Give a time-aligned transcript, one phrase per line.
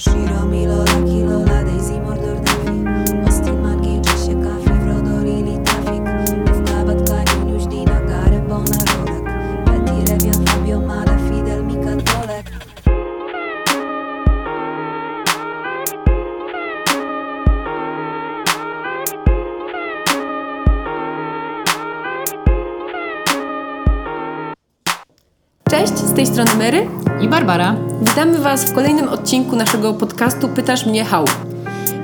[0.00, 6.04] Shiro Milo, Lucky Lola, Daisy, Mordor, Daffy Austin, Margie, Jessie, Kafi, Frodo, Lily, Tafik
[6.46, 9.24] Mówka, Batkani, News, Dina, Gary, Bona, Rolek
[9.66, 12.50] Betty, Revian, Fabio, Male, Fidel, Mika, Tolek
[25.70, 26.88] Cześć, z tej strony Mary.
[27.20, 27.89] i Barbara.
[28.10, 31.24] Witamy Was w kolejnym odcinku naszego podcastu Pytasz mnie how.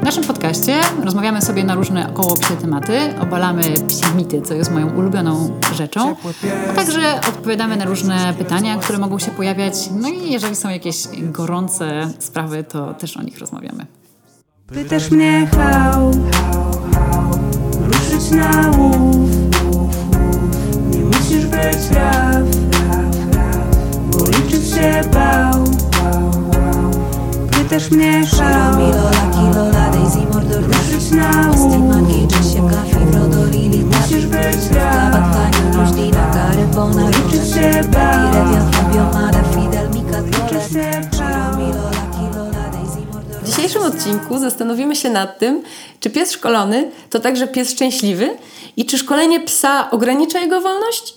[0.00, 4.70] W naszym podcaście rozmawiamy sobie na różne około psie tematy, obalamy psie mity, co jest
[4.70, 6.16] moją ulubioną rzeczą,
[6.70, 9.74] a także odpowiadamy na różne pytania, które mogą się pojawiać.
[10.00, 13.86] No i jeżeli są jakieś gorące sprawy, to też o nich rozmawiamy.
[14.66, 16.10] Pytasz mnie how,
[17.80, 19.30] ruszyć na łów
[20.90, 22.42] Nie musisz być raf,
[24.10, 25.85] bo liczyć się bał
[27.50, 28.76] Pytasz mnie how,
[30.68, 31.72] ruszyć na łów
[33.70, 35.16] Nie musisz być raf,
[35.74, 36.30] bo liczyć się
[36.74, 38.36] bał Liczyć się bał
[43.42, 45.62] W dzisiejszym odcinku zastanowimy się nad tym,
[46.00, 48.36] czy pies szkolony to także pies szczęśliwy
[48.76, 51.14] i czy szkolenie psa ogranicza jego wolność?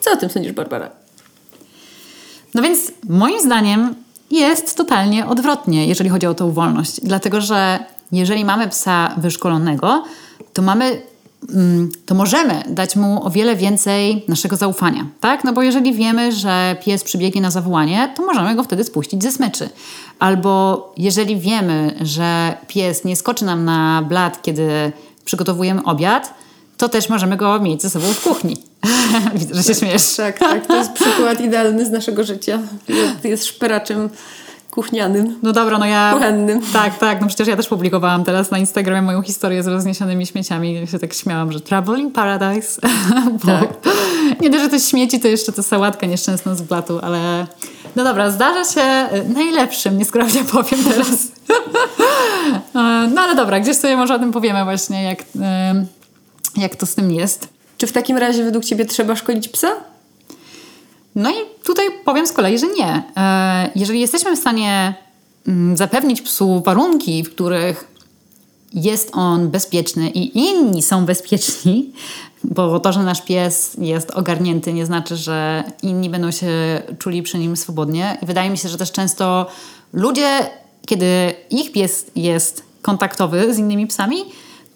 [0.00, 0.90] Co o tym sądzisz, Barbara?
[2.54, 3.94] No więc moim zdaniem
[4.30, 7.00] jest totalnie odwrotnie, jeżeli chodzi o tą wolność.
[7.02, 7.78] Dlatego, że
[8.12, 10.04] jeżeli mamy psa wyszkolonego,
[10.52, 11.02] to mamy
[11.54, 15.44] mm, to możemy dać mu o wiele więcej naszego zaufania, tak?
[15.44, 19.32] No bo jeżeli wiemy, że pies przybiegnie na zawołanie, to możemy go wtedy spuścić ze
[19.32, 19.68] smyczy.
[20.18, 24.92] Albo jeżeli wiemy, że pies nie skoczy nam na blat, kiedy
[25.24, 26.34] przygotowujemy obiad,
[26.76, 28.56] to też możemy go mieć ze sobą w kuchni.
[29.34, 30.16] Widzę, że się śmiesz.
[30.16, 32.58] Tak, tak, to jest przykład idealny z naszego życia.
[33.24, 34.08] Jest szperaczem
[34.76, 35.38] kuchnianym.
[35.42, 36.10] No dobra, no ja...
[36.14, 36.60] Kuchennym.
[36.72, 40.74] Tak, tak, no przecież ja też publikowałam teraz na Instagramie moją historię z rozniesionymi śmieciami.
[40.74, 42.80] Ja się tak śmiałam, że traveling paradise.
[43.46, 43.68] Tak.
[44.40, 47.46] Nie dość, że to śmieci, to jeszcze to sałatka nieszczęsna z blatu, ale...
[47.96, 51.08] No dobra, zdarza się y, najlepszym, nieskromnie powiem teraz.
[52.74, 55.24] E, no ale dobra, gdzieś sobie może o tym powiemy właśnie, jak, y,
[56.62, 57.48] jak to z tym jest.
[57.78, 59.68] Czy w takim razie według Ciebie trzeba szkolić psa?
[61.14, 61.34] No i
[61.64, 63.02] tutaj powiem z kolei, że nie.
[63.16, 64.94] E, Jeżeli jesteśmy w stanie
[65.48, 67.96] mm, zapewnić psu warunki, w których
[68.74, 71.92] jest on bezpieczny i inni są bezpieczni,
[72.44, 77.38] bo to, że nasz pies jest ogarnięty, nie znaczy, że inni będą się czuli przy
[77.38, 78.18] nim swobodnie.
[78.22, 79.46] I wydaje mi się, że też często
[79.92, 80.50] ludzie,
[80.86, 84.16] kiedy ich pies jest kontaktowy z innymi psami,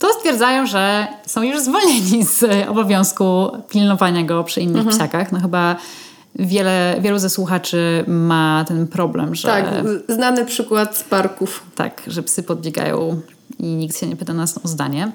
[0.01, 5.33] to stwierdzają, że są już zwolnieni z obowiązku pilnowania go przy innych psiakach.
[5.33, 5.77] No chyba
[6.35, 9.65] wiele, wielu ze słuchaczy ma ten problem, że Tak,
[10.09, 11.63] znany przykład z parków.
[11.77, 13.21] tak, że psy podbiegają
[13.59, 15.13] i nikt się nie pyta nas o zdanie.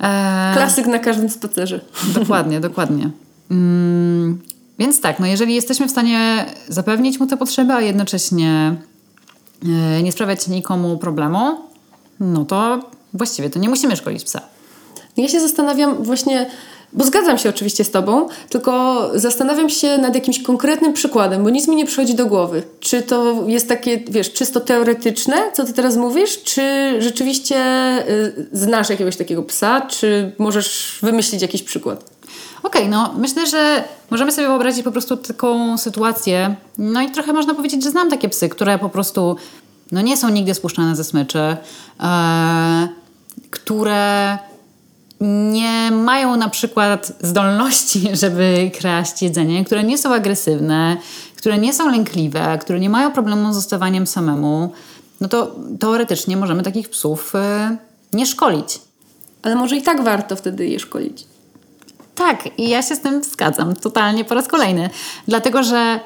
[0.00, 1.80] E, Klasyk na każdym spacerze.
[2.14, 3.10] Dokładnie, dokładnie.
[3.50, 4.42] Mm,
[4.78, 8.76] więc tak, no jeżeli jesteśmy w stanie zapewnić mu te potrzeby, a jednocześnie
[9.64, 11.58] e, nie sprawiać nikomu problemu,
[12.20, 12.80] no to
[13.14, 14.40] właściwie to nie musimy szkolić psa.
[15.16, 16.50] Ja się zastanawiam właśnie,
[16.92, 21.68] bo zgadzam się oczywiście z Tobą, tylko zastanawiam się nad jakimś konkretnym przykładem, bo nic
[21.68, 22.62] mi nie przychodzi do głowy.
[22.80, 26.62] Czy to jest takie, wiesz, czysto teoretyczne, co Ty teraz mówisz, czy
[27.02, 27.56] rzeczywiście
[28.08, 32.04] y, znasz jakiegoś takiego psa, czy możesz wymyślić jakiś przykład?
[32.62, 36.54] Okej, no myślę, że możemy sobie wyobrazić po prostu taką sytuację.
[36.78, 39.36] No i trochę można powiedzieć, że znam takie psy, które po prostu
[39.92, 41.56] no nie są nigdy spuszczane ze smyczy,
[42.00, 42.88] e,
[43.50, 44.38] które
[45.20, 50.96] nie mają na przykład zdolności, żeby kraść jedzenie, które nie są agresywne,
[51.36, 54.72] które nie są lękliwe, które nie mają problemu z zostawaniem samemu,
[55.20, 57.76] no to teoretycznie możemy takich psów e,
[58.12, 58.80] nie szkolić.
[59.42, 61.26] Ale może i tak warto wtedy je szkolić.
[62.14, 64.90] Tak, i ja się z tym zgadzam totalnie po raz kolejny.
[65.28, 66.00] Dlatego, że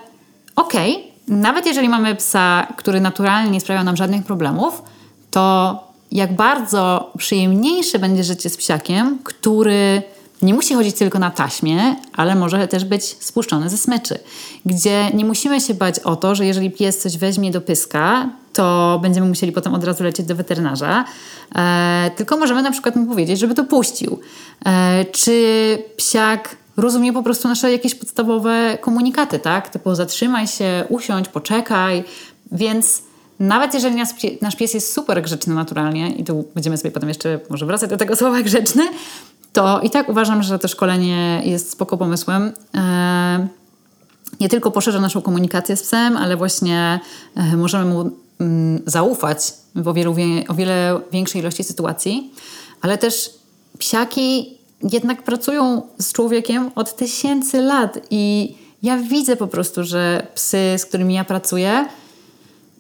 [0.57, 4.83] okej, nawet jeżeli mamy psa, który naturalnie nie sprawia nam żadnych problemów,
[5.31, 10.03] to jak bardzo przyjemniejsze będzie życie z psiakiem, który
[10.43, 14.19] nie musi chodzić tylko na taśmie, ale może też być spuszczony ze smyczy.
[14.67, 18.99] Gdzie nie musimy się bać o to, że jeżeli pies coś weźmie do pyska, to
[19.03, 21.05] będziemy musieli potem od razu lecieć do weterynarza.
[21.55, 24.21] E, tylko możemy na przykład mu powiedzieć, żeby to puścił.
[24.67, 29.69] E, czy psiak rozumie po prostu nasze jakieś podstawowe komunikaty, tak?
[29.69, 32.05] Typu zatrzymaj się, usiądź, poczekaj.
[32.53, 33.03] Więc
[33.41, 34.09] nawet jeżeli nasz,
[34.41, 37.97] nasz pies jest super grzeczny naturalnie, i tu będziemy sobie potem jeszcze może wracać do
[37.97, 38.89] tego słowa grzeczny,
[39.53, 42.53] to i tak uważam, że to szkolenie jest spoko pomysłem.
[42.75, 43.49] E,
[44.41, 47.01] nie tylko poszerza naszą komunikację z psem, ale właśnie
[47.37, 49.93] e, możemy mu mm, zaufać w o,
[50.49, 52.33] o wiele większej ilości sytuacji,
[52.81, 53.31] ale też
[53.79, 54.59] psiaki
[54.93, 60.87] jednak pracują z człowiekiem od tysięcy lat i ja widzę po prostu, że psy, z
[60.87, 61.89] którymi ja pracuję,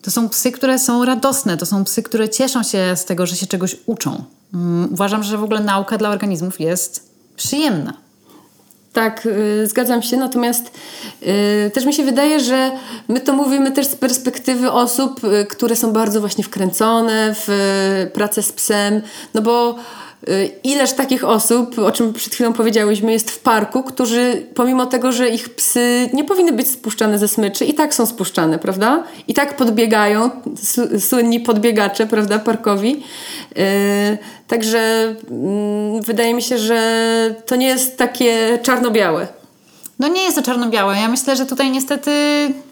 [0.02, 3.36] to są psy, które są radosne, to są psy, które cieszą się z tego, że
[3.36, 4.24] się czegoś uczą.
[4.54, 7.92] Mm, Uważam, że w ogóle nauka dla organizmów jest przyjemna.
[8.92, 10.70] Tak, y, zgadzam się, natomiast
[11.66, 12.70] y, też mi się wydaje, że
[13.08, 17.48] my to mówimy też z perspektywy osób, y, które są bardzo właśnie wkręcone w
[18.08, 19.02] y, pracę z psem,
[19.34, 19.76] no bo
[20.64, 25.28] ileż takich osób, o czym przed chwilą powiedziałyśmy, jest w parku, którzy pomimo tego, że
[25.28, 29.04] ich psy nie powinny być spuszczane ze smyczy, i tak są spuszczane, prawda?
[29.28, 30.30] I tak podbiegają,
[30.98, 33.02] słynni podbiegacze, prawda, parkowi.
[33.58, 34.18] Y,
[34.48, 39.37] Także mm, wydaje mi się, że to nie jest takie czarno-białe.
[39.98, 40.96] No nie jest to czarno-białe.
[40.96, 42.10] Ja myślę, że tutaj niestety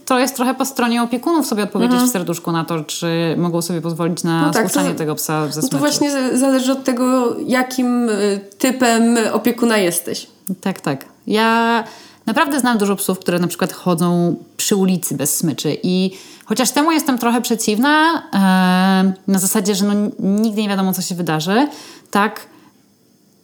[0.05, 3.81] to jest trochę po stronie opiekunów sobie odpowiedzieć w serduszku na to, czy mogą sobie
[3.81, 4.64] pozwolić na Mhm.
[4.64, 5.76] No tak, to- tego psa ze No to smyczy.
[5.78, 10.26] właśnie zależy od tego, jakim y, typem opiekuna jesteś.
[10.61, 11.05] Tak, tak.
[11.26, 11.84] Ja
[12.26, 16.11] naprawdę znam dużo psów, które na przykład chodzą przy ulicy bez smyczy i
[16.44, 21.14] chociaż temu jestem trochę przeciwna, e, na zasadzie, że no, nigdy nie wiadomo, co się
[21.14, 21.69] wydarzy,
[22.11, 22.40] tak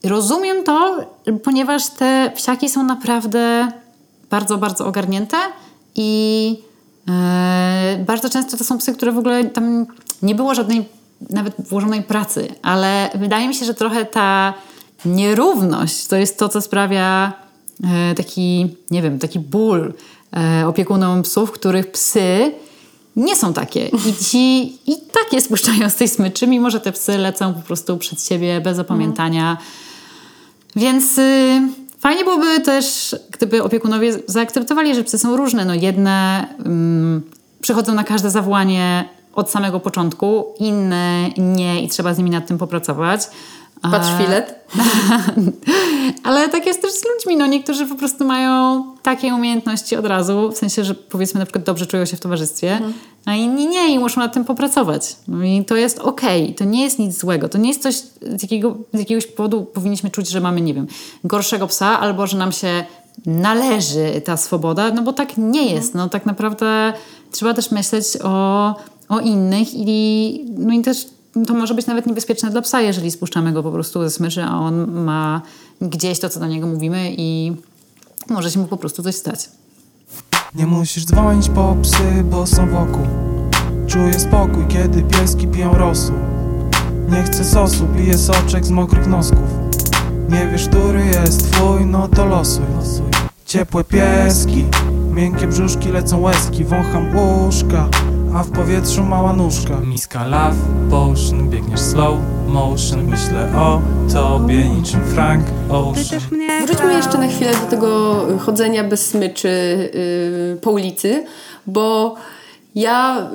[0.05, 0.97] rozumiem to,
[1.45, 3.73] ponieważ te psiaki są naprawdę
[4.31, 5.37] bardzo, bardzo ogarnięte
[5.95, 6.59] i
[7.09, 9.87] e, bardzo często to są psy, które w ogóle tam
[10.23, 10.85] nie było żadnej
[11.31, 14.55] nawet włożonej pracy, ale wydaje mi się, że trochę ta
[15.05, 17.33] nierówność to jest to, co sprawia
[17.85, 19.93] e, taki, nie wiem, taki ból
[20.37, 22.53] e, opiekunom psów, których psy
[23.17, 23.87] nie są takie.
[23.87, 27.61] I ci i tak je spuszczają z tej smyczy, mimo że te psy lecą po
[27.61, 29.57] prostu przed siebie bez opamiętania.
[30.77, 31.61] Więc y,
[31.99, 35.65] fajnie byłoby też, gdyby opiekunowie zaakceptowali, że psy są różne.
[35.65, 37.23] No jedne ym,
[37.61, 42.59] przychodzą na każde zawołanie od samego początku, inne nie i trzeba z nimi nad tym
[42.59, 43.29] popracować.
[43.90, 44.55] Patrz filet.
[46.25, 47.37] ale tak jest też z ludźmi.
[47.37, 51.64] No, niektórzy po prostu mają takie umiejętności od razu, w sensie, że powiedzmy na przykład
[51.64, 52.81] dobrze czują się w towarzystwie,
[53.25, 55.17] a inni nie i muszą nad tym popracować.
[55.29, 57.49] No i to jest okej, to nie jest nic złego.
[57.49, 60.87] To nie jest coś, z, jakiego, z jakiegoś powodu powinniśmy czuć, że mamy, nie wiem,
[61.25, 62.84] gorszego psa albo że nam się
[63.26, 65.94] należy ta swoboda, no bo tak nie jest.
[65.94, 66.93] No tak naprawdę
[67.32, 68.75] trzeba też myśleć o,
[69.08, 71.06] o innych i, no i też
[71.46, 74.58] to może być nawet niebezpieczne dla psa, jeżeli spuszczamy go po prostu ze smyczy, a
[74.58, 75.43] on ma
[75.81, 77.52] gdzieś to, co do niego mówimy i
[78.29, 79.49] może się mu po prostu coś stać.
[80.55, 83.06] Nie musisz dzwonić po psy, bo są wokół.
[83.87, 86.14] Czuję spokój, kiedy pieski piją rosół.
[87.11, 89.49] Nie chcę sosu, piję soczek z mokrych nosków.
[90.29, 92.64] Nie wiesz, który jest twój, no to losuj.
[93.46, 94.64] Ciepłe pieski,
[95.11, 97.88] miękkie brzuszki, lecą łezki Wącham uszka,
[98.34, 99.81] a w powietrzu mała nóżka.
[99.81, 100.56] Miska love
[100.90, 103.05] potion, biegniesz slow motion.
[103.05, 103.81] Myślę o
[104.12, 106.23] tobie niczym Frank Ocean.
[106.67, 109.49] Wróćmy jeszcze na chwilę do tego chodzenia bez smyczy
[110.50, 111.25] yy, po ulicy,
[111.67, 112.14] bo
[112.75, 113.29] ja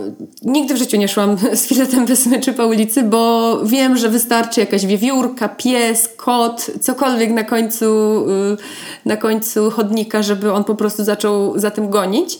[0.44, 4.60] nigdy w życiu nie szłam z filetem bez smyczy po ulicy, bo wiem, że wystarczy
[4.60, 7.86] jakaś wiewiórka, pies, kot, cokolwiek na końcu,
[8.28, 8.58] yy,
[9.06, 12.40] na końcu chodnika, żeby on po prostu zaczął za tym gonić.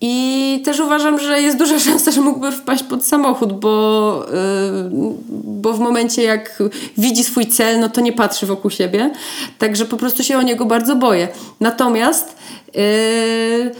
[0.00, 5.14] I też uważam, że jest duża szansa, że mógłby wpaść pod samochód, bo, yy,
[5.62, 6.62] bo w momencie jak
[6.98, 9.10] widzi swój cel, no to nie patrzy wokół siebie.
[9.58, 11.28] Także po prostu się o niego bardzo boję.
[11.60, 12.36] Natomiast
[12.74, 13.74] yy,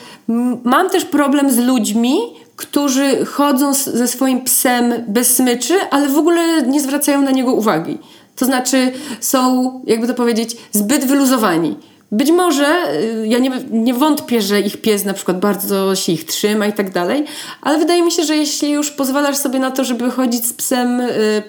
[0.65, 2.19] mam też problem z ludźmi,
[2.57, 7.99] którzy chodzą ze swoim psem bez smyczy, ale w ogóle nie zwracają na niego uwagi.
[8.37, 11.77] To znaczy są, jakby to powiedzieć, zbyt wyluzowani.
[12.13, 16.25] Być może, y, ja nie, nie wątpię, że ich pies na przykład bardzo się ich
[16.25, 17.25] trzyma i tak dalej,
[17.63, 21.01] ale wydaje mi się, że jeśli już pozwalasz sobie na to, żeby chodzić z psem
[21.01, 21.43] y,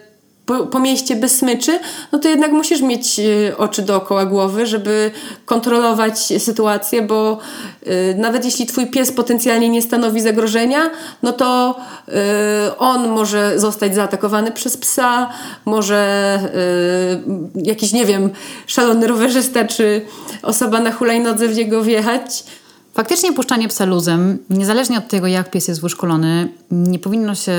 [0.51, 1.79] po, po mieście bez smyczy,
[2.11, 5.11] no to jednak musisz mieć y, oczy dookoła głowy, żeby
[5.45, 7.37] kontrolować sytuację, bo
[7.87, 10.89] y, nawet jeśli twój pies potencjalnie nie stanowi zagrożenia,
[11.23, 12.11] no to y,
[12.77, 15.29] on może zostać zaatakowany przez psa,
[15.65, 16.01] może
[17.55, 18.29] jakiś, nie wiem,
[18.67, 20.05] szalony rowerzysta czy
[20.41, 22.43] osoba na hulajnodze w niego wjechać.
[22.93, 27.53] Faktycznie puszczanie psa luzem, niezależnie od tego, jak pies jest wyszkolony, nie powinno się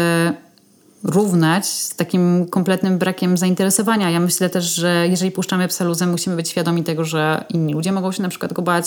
[1.04, 4.10] równać z takim kompletnym brakiem zainteresowania.
[4.10, 7.92] Ja myślę też, że jeżeli puszczamy psa luzem, musimy być świadomi tego, że inni ludzie
[7.92, 8.84] mogą się na przykład go bać.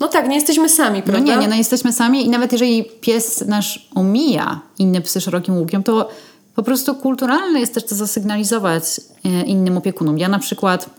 [0.00, 1.34] No tak, nie jesteśmy sami, No prawda?
[1.34, 5.82] nie, nie, no jesteśmy sami i nawet jeżeli pies nasz omija inne psy szerokim łukiem,
[5.82, 6.08] to
[6.54, 8.84] po prostu kulturalne jest też to zasygnalizować
[9.24, 10.18] e, innym opiekunom.
[10.18, 10.90] Ja na przykład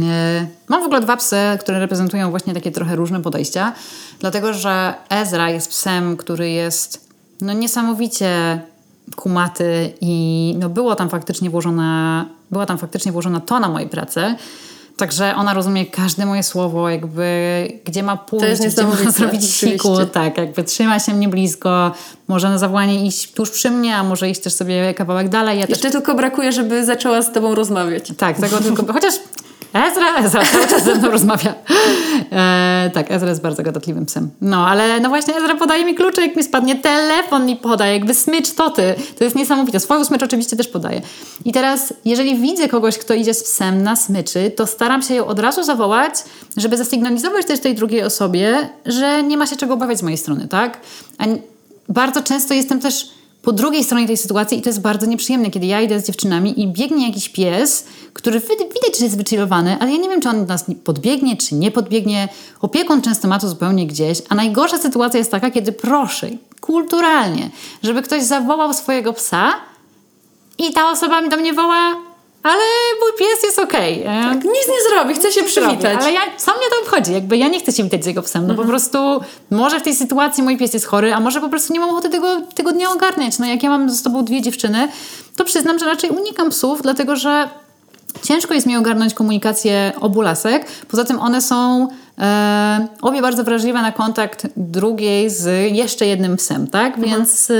[0.00, 3.72] e, mam w ogóle dwa psy, które reprezentują właśnie takie trochę różne podejścia,
[4.20, 7.06] dlatego że Ezra jest psem, który jest
[7.40, 8.60] no niesamowicie
[9.16, 14.34] kumaty i no było tam faktycznie włożona, była tam faktycznie włożona tona mojej pracy.
[14.96, 17.24] Także ona rozumie każde moje słowo, jakby
[17.84, 21.92] gdzie ma pójść, gdzie ma zrobić siku, tak, jakby trzyma się mnie blisko,
[22.28, 25.58] może na zawołanie iść tuż przy mnie, a może iść też sobie kawałek dalej.
[25.58, 28.12] Ja też Jeszcze tylko brakuje, żeby zaczęła z tobą rozmawiać.
[28.16, 28.92] tak, tego tylko.
[28.92, 29.14] Chociaż
[29.84, 31.54] Ezra, Ezra cały czas ze mną rozmawia.
[32.32, 34.30] E, tak, Ezra jest bardzo gadatliwym psem.
[34.40, 38.14] No, ale no właśnie Ezra podaje mi klucze, jak mi spadnie telefon mi podaje, jakby
[38.14, 38.94] smycz toty.
[39.18, 39.80] To jest niesamowite.
[39.80, 41.00] Swoją smycz oczywiście też podaje.
[41.44, 45.26] I teraz, jeżeli widzę kogoś, kto idzie z psem na smyczy, to staram się ją
[45.26, 46.14] od razu zawołać,
[46.56, 50.48] żeby zasygnalizować też tej drugiej osobie, że nie ma się czego obawiać z mojej strony,
[50.48, 50.80] tak?
[51.18, 51.24] A
[51.88, 53.15] bardzo często jestem też
[53.46, 56.62] po drugiej stronie tej sytuacji i to jest bardzo nieprzyjemne, kiedy ja idę z dziewczynami
[56.62, 60.40] i biegnie jakiś pies, który widać, że jest wychillowany, ale ja nie wiem, czy on
[60.40, 62.28] do nas nie- podbiegnie, czy nie podbiegnie.
[62.60, 66.28] Opiekun często ma to zupełnie gdzieś, a najgorsza sytuacja jest taka, kiedy proszę,
[66.60, 67.50] kulturalnie,
[67.82, 69.52] żeby ktoś zawołał swojego psa
[70.58, 71.94] i ta osoba mi do mnie woła,
[72.46, 72.62] ale
[73.00, 74.02] mój pies jest okej.
[74.02, 75.98] e, Tak, nic nie zrobi, chce się przywitać.
[76.00, 77.12] Ale ja, co mnie to obchodzi?
[77.12, 78.46] Jakby ja nie chcę się witać z jego psem.
[78.46, 78.98] No po prostu
[79.50, 82.08] może w tej sytuacji mój pies jest chory, a może po prostu nie mam ochoty
[82.08, 83.38] tego, tego dnia ogarniać.
[83.38, 84.88] No jak ja mam ze sobą dwie dziewczyny,
[85.36, 87.48] to przyznam, że raczej unikam psów, dlatego że
[88.22, 90.66] ciężko jest mi ogarnąć komunikację obu lasek.
[90.90, 91.88] Poza tym one są
[92.18, 97.00] e, obie bardzo wrażliwe na kontakt drugiej z jeszcze jednym psem, tak?
[97.00, 97.54] Więc e,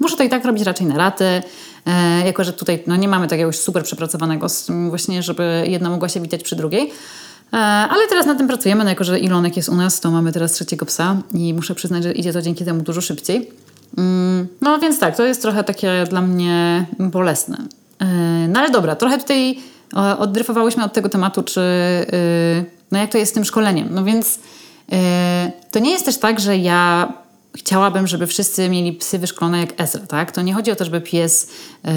[0.00, 1.42] muszę to i tak robić raczej na raty.
[1.86, 4.46] E, jako, że tutaj no, nie mamy takiego super przepracowanego
[4.88, 6.92] właśnie, żeby jedna mogła się witać przy drugiej.
[7.52, 10.32] E, ale teraz nad tym pracujemy, no jako że Ilonek jest u nas, to mamy
[10.32, 13.50] teraz trzeciego psa i muszę przyznać, że idzie to dzięki temu dużo szybciej.
[13.98, 17.58] Mm, no więc tak, to jest trochę takie dla mnie bolesne.
[17.98, 18.06] E,
[18.48, 19.58] no ale dobra, trochę tutaj
[20.18, 22.04] oddryfowałyśmy od tego tematu, czy e,
[22.92, 23.88] no jak to jest z tym szkoleniem.
[23.90, 24.38] No więc
[24.92, 27.12] e, to nie jest też tak, że ja
[27.56, 30.32] chciałabym, żeby wszyscy mieli psy wyszkolone jak Ezra, tak?
[30.32, 31.50] To nie chodzi o to, żeby pies
[31.84, 31.92] e,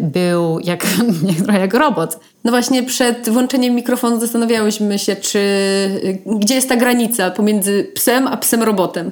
[0.00, 0.86] był jak,
[1.28, 2.20] jak, trochę jak robot.
[2.44, 5.40] No właśnie przed włączeniem mikrofonu zastanawiałyśmy się, czy
[6.26, 9.10] gdzie jest ta granica pomiędzy psem a psem robotem.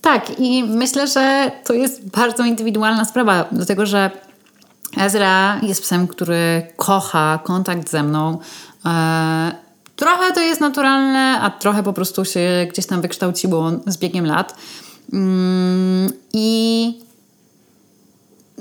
[0.00, 4.10] Tak, i myślę, że to jest bardzo indywidualna sprawa, dlatego że
[4.96, 8.38] Ezra jest psem, który kocha kontakt ze mną.
[8.86, 9.52] E,
[9.96, 14.54] trochę to jest naturalne, a trochę po prostu się gdzieś tam wykształciło z biegiem lat.
[15.12, 17.00] Mm, I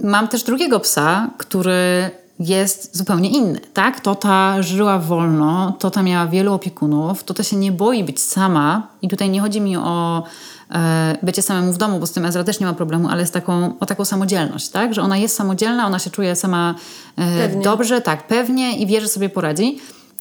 [0.03, 3.99] mam też drugiego psa, który jest zupełnie inny, tak?
[3.99, 9.29] Tota żyła wolno, Tota miała wielu opiekunów, Tota się nie boi być sama i tutaj
[9.29, 10.23] nie chodzi mi o
[10.71, 13.31] e, bycie samemu w domu, bo z tym Ezra też nie ma problemu, ale z
[13.31, 14.93] taką, o taką samodzielność, tak?
[14.93, 16.75] Że ona jest samodzielna, ona się czuje sama
[17.17, 19.77] e, dobrze, tak, pewnie i wie, że sobie poradzi.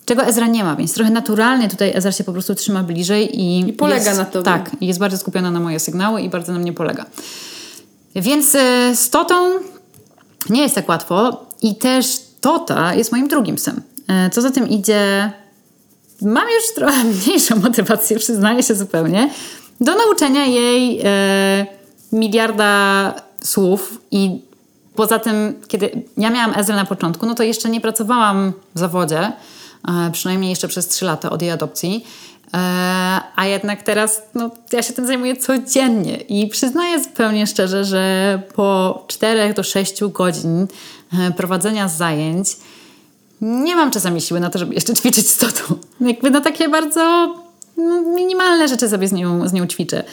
[0.07, 3.69] Czego Ezra nie ma, więc trochę naturalnie tutaj Ezra się po prostu trzyma bliżej i,
[3.69, 4.45] I polega jest, na tobie.
[4.45, 7.07] Tak, jest bardzo skupiona na moje sygnały i bardzo na mnie polega.
[8.15, 9.51] Więc e, z Totą
[10.51, 13.83] nie jest tak łatwo i też Tota jest moim drugim psem.
[14.09, 15.33] E, Co za tym idzie,
[16.23, 19.31] mam już trochę mniejszą motywację, przyznaję się zupełnie,
[19.81, 21.67] do nauczenia jej e,
[22.13, 24.41] miliarda słów i
[24.95, 29.33] poza tym, kiedy ja miałam Ezra na początku, no to jeszcze nie pracowałam w zawodzie,
[30.13, 32.05] przynajmniej jeszcze przez 3 lata od jej adopcji.
[32.55, 32.59] E,
[33.37, 39.05] a jednak teraz no, ja się tym zajmuję codziennie i przyznaję zupełnie szczerze, że po
[39.07, 40.67] 4 do 6 godzin
[41.13, 42.57] e, prowadzenia zajęć
[43.41, 45.75] nie mam czasami siły na to, żeby jeszcze ćwiczyć z Totą.
[46.01, 47.35] Jakby na takie bardzo
[47.77, 50.05] no, minimalne rzeczy sobie z nią, z nią ćwiczę.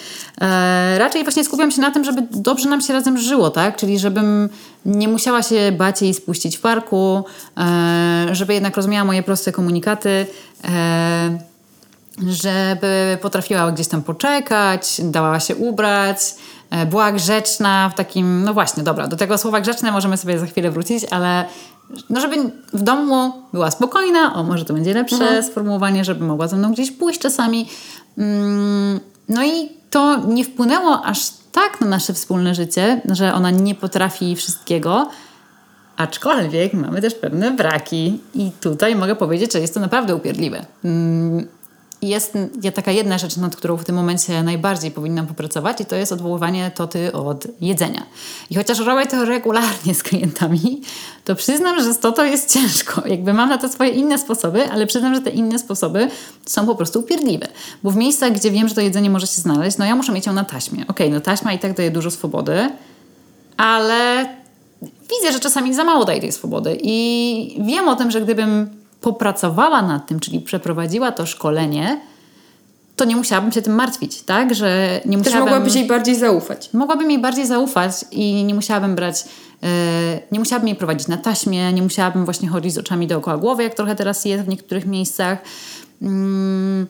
[0.42, 3.76] E, raczej właśnie skupiam się na tym, żeby dobrze nam się razem żyło, tak?
[3.76, 4.50] Czyli żebym
[4.86, 7.24] nie musiała się bać jej spuścić w parku,
[7.58, 10.26] e, żeby jednak rozumiała moje proste komunikaty.
[10.64, 11.54] E,
[12.28, 16.18] żeby potrafiła gdzieś tam poczekać, dała się ubrać,
[16.70, 20.46] e, była grzeczna w takim, no właśnie, dobra, do tego słowa grzeczne możemy sobie za
[20.46, 21.46] chwilę wrócić, ale
[22.10, 22.36] no żeby
[22.74, 26.92] w domu była spokojna, o może to będzie lepsze sformułowanie, żeby mogła ze mną gdzieś
[26.92, 27.70] pójść czasami.
[28.18, 33.76] Mm, No i to nie wpłynęło aż tak na nasze wspólne życie, że ona nie
[33.76, 35.10] potrafi wszystkiego,
[35.98, 40.66] Aczkolwiek mamy też pewne braki i tutaj mogę powiedzieć, że jest to naprawdę upierdliwe.
[42.04, 42.38] Jest
[42.76, 46.72] taka jedna rzecz, nad którą w tym momencie najbardziej powinnam popracować i to jest odwoływanie
[46.76, 48.06] Toty od jedzenia.
[48.50, 50.82] I chociaż robię to regularnie z klientami,
[51.26, 53.08] to przyznam, że z Totą jest ciężko.
[53.08, 56.08] Jakby mam na to swoje inne sposoby, ale przyznam, że te inne sposoby
[56.46, 57.48] są po prostu upierdliwe.
[57.84, 60.26] Bo w miejscach, gdzie wiem, że to jedzenie może się znaleźć, no ja muszę mieć
[60.26, 60.86] ją na taśmie.
[60.88, 62.70] Okej, no taśma i tak daje dużo swobody,
[63.58, 64.26] ale
[64.82, 69.82] widzę, że czasami za mało daje tej swobody i wiem o tym, że gdybym popracowała
[69.82, 72.02] nad tym, czyli przeprowadziła to szkolenie,
[72.96, 74.56] to nie musiałabym się tym martwić, tak?
[74.56, 75.54] Że nie Też musiałabym...
[75.54, 76.70] mogłabyś jej bardziej zaufać.
[76.74, 79.26] Mogłabym jej bardziej zaufać i nie musiałabym brać,
[79.64, 79.68] e,
[80.32, 83.76] nie musiałabym jej prowadzić na taśmie, nie musiałabym właśnie chodzić z oczami dookoła głowy, jak
[83.76, 85.38] trochę teraz jest w niektórych miejscach.
[86.02, 86.88] Mm,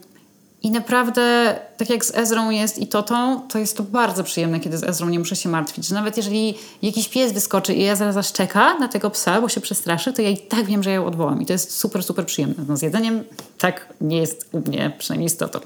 [0.64, 4.78] I naprawdę, tak jak z Ezrą jest i Totą, to jest to bardzo przyjemne, kiedy
[4.78, 5.88] z Ezrą nie muszę się martwić.
[5.88, 10.14] Że nawet jeżeli jakiś pies wyskoczy i zaraz zaszczeka na tego psa, bo się przestraszy,
[10.14, 11.42] to ja i tak wiem, że ja ją odwołam.
[11.42, 12.56] I to jest super, super przyjemne.
[12.68, 13.24] No z jedzeniem
[13.60, 15.60] tak nie jest u mnie, przynajmniej z Totą.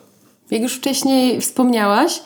[0.51, 2.21] Jak już wcześniej wspomniałaś,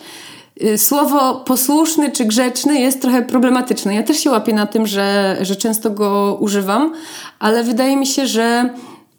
[0.64, 3.96] y, słowo posłuszny czy grzeczny jest trochę problematyczne.
[3.96, 6.94] Ja też się łapię na tym, że, że często go używam,
[7.40, 8.70] ale wydaje mi się, że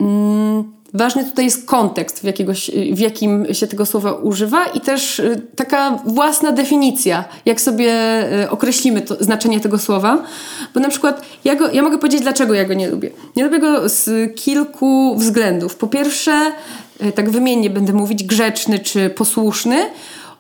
[0.01, 0.32] mm,
[0.95, 5.43] ważny tutaj jest kontekst, w, jakiegoś, w jakim się tego słowa używa i też y,
[5.57, 7.93] taka własna definicja, jak sobie
[8.43, 10.23] y, określimy to, znaczenie tego słowa.
[10.75, 13.11] Bo na przykład ja, go, ja mogę powiedzieć, dlaczego ja go nie lubię.
[13.37, 15.77] Nie lubię go z kilku względów.
[15.77, 16.53] Po pierwsze,
[17.03, 19.77] y, tak wymiennie będę mówić, grzeczny czy posłuszny,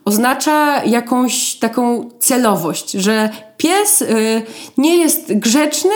[0.04, 4.04] oznacza jakąś taką celowość, że pies
[4.78, 5.90] nie jest grzeczny,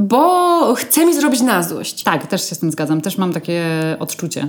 [0.00, 2.02] bo chce mi zrobić na złość.
[2.02, 3.00] Tak, też się z tym zgadzam.
[3.00, 3.62] Też mam takie
[3.98, 4.48] odczucie.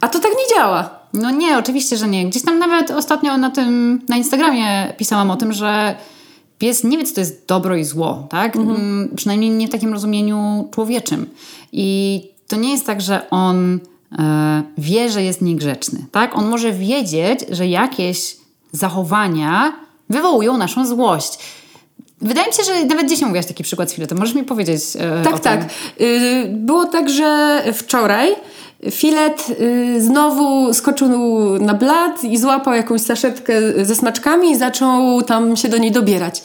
[0.00, 0.90] A to tak nie działa.
[1.12, 2.26] No nie, oczywiście, że nie.
[2.26, 5.94] Gdzieś tam nawet ostatnio na tym, na Instagramie pisałam o tym, że
[6.58, 8.56] pies nie wie, co to jest dobro i zło, tak?
[8.56, 11.26] Mm, Przynajmniej nie w takim rozumieniu człowieczym.
[11.72, 13.80] I to nie jest tak, że on
[14.18, 16.36] e, wie, że jest niegrzeczny, tak?
[16.36, 18.36] On może wiedzieć, że jakieś
[18.72, 19.72] zachowania
[20.10, 21.38] wywołują naszą złość.
[22.24, 25.20] Wydaje mi się, że nawet dzisiaj mówiłaś taki przykład z to Możesz mi powiedzieć e,
[25.20, 25.42] o Tak, tym?
[25.42, 25.60] tak.
[26.00, 28.28] Y, Było tak, że wczoraj
[28.90, 31.08] filet y, znowu skoczył
[31.58, 33.54] na blat i złapał jakąś saszetkę
[33.84, 36.42] ze smaczkami i zaczął tam się do niej dobierać.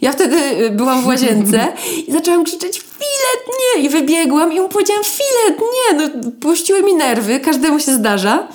[0.00, 1.68] Ja wtedy y, byłam w łazience
[2.08, 3.82] i zaczęłam krzyczeć filet nie!
[3.82, 5.98] I wybiegłam i mu powiedziałam filet nie!
[5.98, 8.48] No, puściły mi nerwy, każdemu się zdarza.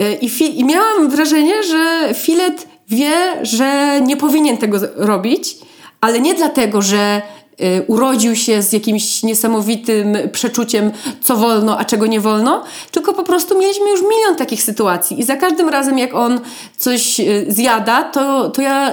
[0.00, 3.12] Y, I, fi- I miałam wrażenie, że filet wie,
[3.42, 5.56] że nie powinien tego robić,
[6.02, 7.22] ale nie dlatego, że
[7.60, 13.22] y, urodził się z jakimś niesamowitym przeczuciem, co wolno, a czego nie wolno, tylko po
[13.22, 16.40] prostu mieliśmy już milion takich sytuacji i za każdym razem, jak on
[16.76, 18.92] coś y, zjada, to, to ja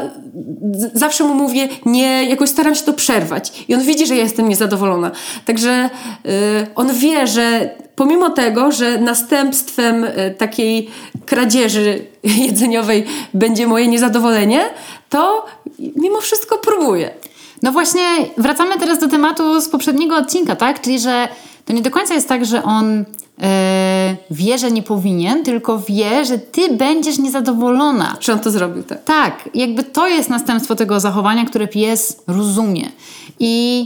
[0.93, 4.49] zawsze mu mówię nie, jakoś staram się to przerwać i on widzi, że ja jestem
[4.49, 5.11] niezadowolona.
[5.45, 5.89] Także
[6.25, 6.29] y,
[6.75, 7.69] on wie, że
[7.99, 10.89] pomimo tego, że następstwem y, takiej
[11.25, 12.05] kradzieży
[12.47, 14.61] jedzeniowej będzie moje niezadowolenie,
[15.09, 15.45] to
[15.95, 17.13] mimo wszystko próbuje.
[17.61, 18.01] No właśnie,
[18.37, 20.81] wracamy teraz do tematu z poprzedniego odcinka, tak?
[20.81, 21.27] Czyli, że
[21.65, 23.05] to nie do końca jest tak, że on
[23.41, 28.17] e, wie, że nie powinien, tylko wie, że ty będziesz niezadowolona.
[28.19, 29.03] Czy on to zrobił, tak?
[29.03, 32.89] Tak, jakby to jest następstwo tego zachowania, które pies rozumie.
[33.39, 33.85] I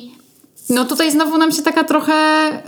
[0.69, 2.62] no tutaj znowu nam się taka trochę e,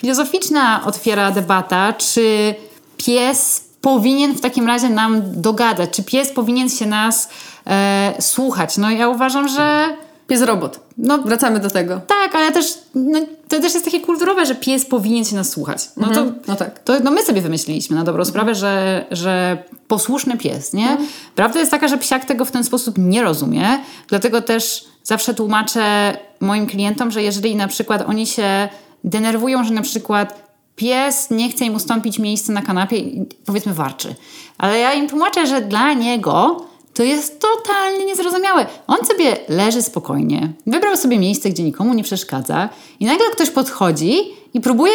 [0.00, 2.54] filozoficzna otwiera debata, czy
[2.96, 7.28] pies powinien w takim razie nam dogadać, czy pies powinien się nas
[7.66, 8.76] e, słuchać.
[8.78, 9.96] No ja uważam, że
[10.26, 10.80] Pies robot.
[10.98, 12.00] no Wracamy do tego.
[12.06, 15.88] tak, ale też no, to też jest takie kulturowe, że pies powinien się nas słuchać.
[15.96, 16.78] No to, No tak.
[16.78, 20.96] to no my sobie wymyśliliśmy na dobrą sprawę, że, że posłuszny pies, nie?
[21.34, 26.16] Prawda jest taka, że psiak tego w ten sposób nie rozumie, dlatego też zawsze tłumaczę
[26.40, 28.68] moim klientom, że jeżeli na przykład oni się
[29.04, 30.44] denerwują, że na przykład
[30.76, 34.14] pies nie chce im ustąpić miejsca na kanapie i powiedzmy warczy,
[34.58, 38.66] ale ja im tłumaczę, że dla niego to jest totalnie niezrozumiałe.
[38.86, 42.68] On sobie leży spokojnie, wybrał sobie miejsce, gdzie nikomu nie przeszkadza
[43.00, 44.16] i nagle ktoś podchodzi
[44.54, 44.94] i próbuje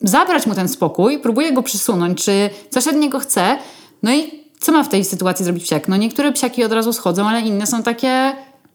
[0.00, 3.58] zabrać mu ten spokój, próbuje go przysunąć, czy coś od niego chce.
[4.02, 5.88] No i co ma w tej sytuacji zrobić psiak?
[5.88, 8.32] No niektóre psiaki od razu schodzą, ale inne są takie,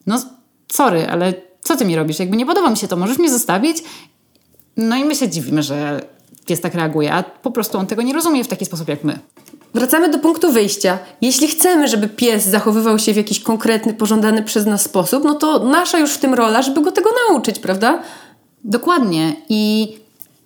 [0.07, 0.21] no
[0.71, 2.19] sorry, ale co ty mi robisz?
[2.19, 3.77] Jakby nie podoba mi się to, możesz mnie zostawić?
[4.77, 6.01] No i my się dziwimy, że
[6.45, 9.19] pies tak reaguje, a po prostu on tego nie rozumie w taki sposób jak my.
[9.73, 10.97] Wracamy do punktu wyjścia.
[11.21, 15.59] Jeśli chcemy, żeby pies zachowywał się w jakiś konkretny, pożądany przez nas sposób, no to
[15.59, 18.01] nasza już w tym rola, żeby go tego nauczyć, prawda?
[18.63, 19.35] Dokładnie.
[19.49, 19.93] I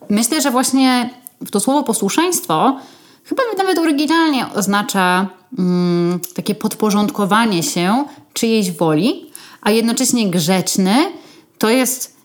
[0.10, 1.10] myślę, że właśnie
[1.52, 2.80] to słowo posłuszeństwo
[3.24, 5.28] chyba nawet oryginalnie oznacza
[5.60, 9.32] mm, takie podporządkowanie się czyjejś woli,
[9.62, 10.96] a jednocześnie grzeczny
[11.58, 12.21] to jest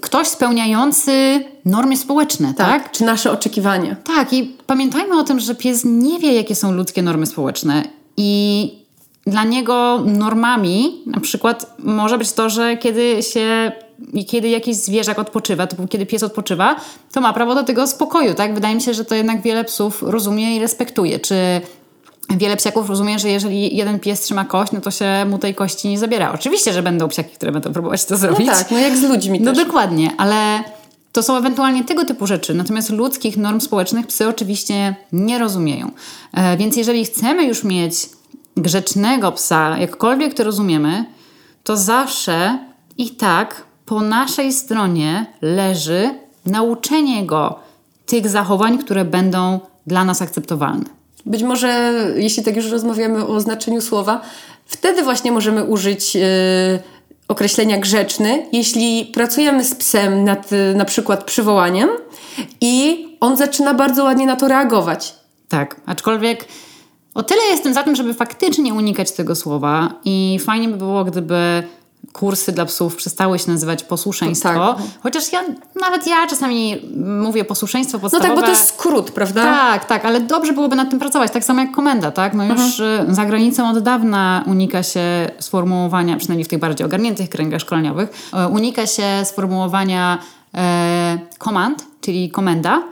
[0.00, 2.90] ktoś spełniający normy społeczne, tak?
[2.90, 3.96] Czy nasze oczekiwania.
[4.04, 7.82] Tak, i pamiętajmy o tym, że pies nie wie, jakie są ludzkie normy społeczne.
[8.16, 8.72] I
[9.26, 13.72] dla niego normami na przykład może być to, że kiedy się
[14.12, 16.76] i kiedy jakiś zwierzak odpoczywa, to kiedy pies odpoczywa,
[17.12, 18.54] to ma prawo do tego spokoju, tak?
[18.54, 21.18] Wydaje mi się, że to jednak wiele psów rozumie i respektuje.
[21.18, 21.34] Czy
[22.30, 25.88] wiele psiaków rozumie, że jeżeli jeden pies trzyma kość, no to się mu tej kości
[25.88, 26.32] nie zabiera.
[26.32, 28.46] Oczywiście, że będą psiaki, które będą próbować to No zrobić.
[28.46, 29.64] tak, no jak z ludźmi No też.
[29.66, 30.64] dokładnie, ale
[31.12, 35.90] To są ewentualnie tego typu rzeczy, natomiast ludzkich norm społecznych psy oczywiście nie rozumieją.
[36.32, 37.94] E, więc jeżeli chcemy już mieć
[38.56, 41.04] grzecznego psa, jakkolwiek to rozumiemy,
[41.64, 42.58] to zawsze
[42.98, 46.10] i tak po naszej stronie leży
[46.46, 47.58] nauczenie go
[48.06, 50.95] tych zachowań, które będą dla nas akceptowalne.
[51.26, 54.20] Być może, jeśli tak już rozmawiamy o znaczeniu słowa,
[54.66, 56.20] wtedy właśnie możemy użyć e,
[57.28, 61.88] określenia grzeczny, jeśli pracujemy z psem nad e, na przykład przywołaniem
[62.60, 65.14] i on zaczyna bardzo ładnie na to reagować.
[65.48, 66.48] Tak, aczkolwiek
[67.14, 71.62] o tyle jestem za tym, żeby faktycznie unikać tego słowa i fajnie by było, gdyby
[72.16, 74.48] kursy dla psów przestały się nazywać posłuszeństwo.
[74.48, 74.76] Tak.
[75.02, 75.40] Chociaż ja,
[75.80, 76.76] nawet ja czasami
[77.22, 78.28] mówię posłuszeństwo No podstawowe.
[78.28, 79.42] tak, bo to jest skrót, prawda?
[79.42, 82.34] Tak, tak, ale dobrze byłoby nad tym pracować, tak samo jak komenda, tak?
[82.34, 83.10] No już Mhm.
[83.10, 88.28] y, za granicą od dawna unika się sformułowania, przynajmniej w tych bardziej ogarniętych kręgach szkoleniowych,
[88.44, 90.18] y, unika się sformułowania
[90.54, 92.82] e, command, czyli komenda,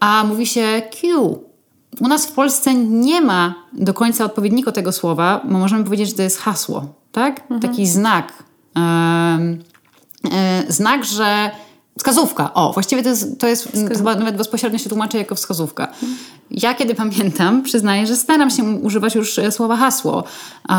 [0.00, 1.49] a mówi się cue.
[2.00, 6.14] U nas w Polsce nie ma do końca odpowiednika tego słowa, bo możemy powiedzieć, że
[6.14, 7.42] to jest hasło, tak?
[7.62, 8.32] Taki znak.
[8.76, 11.50] E, znak, że
[11.98, 12.54] wskazówka.
[12.54, 15.88] O, właściwie to jest, to jest chyba nawet bezpośrednio się tłumaczy jako wskazówka.
[16.50, 20.24] Ja kiedy pamiętam, przyznaję, że staram się używać już e, słowa hasło,
[20.68, 20.72] e,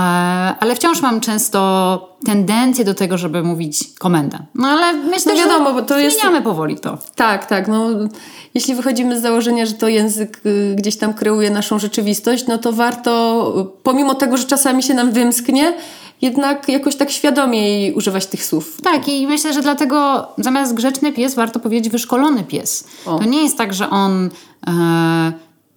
[0.60, 4.40] ale wciąż mam często tendencję do tego, żeby mówić komenda.
[4.56, 6.98] No ale myślę, No wiadomo, że bo to jest- zmieniamy powoli to.
[7.16, 7.68] Tak, tak.
[7.68, 7.88] No,
[8.54, 12.72] jeśli wychodzimy z założenia, że to język y, gdzieś tam kreuje naszą rzeczywistość, no to
[12.72, 15.74] warto, y, pomimo tego, że czasami się nam wymsknie,
[16.22, 18.78] jednak jakoś tak świadomiej używać tych słów.
[18.84, 22.88] Tak, i myślę, że dlatego zamiast grzeczny pies warto powiedzieć wyszkolony pies.
[23.06, 23.20] O.
[23.20, 24.30] To nie jest tak, że on
[24.68, 25.32] e,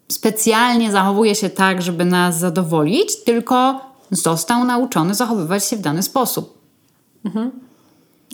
[0.09, 6.59] specjalnie zachowuje się tak, żeby nas zadowolić, tylko został nauczony zachowywać się w dany sposób.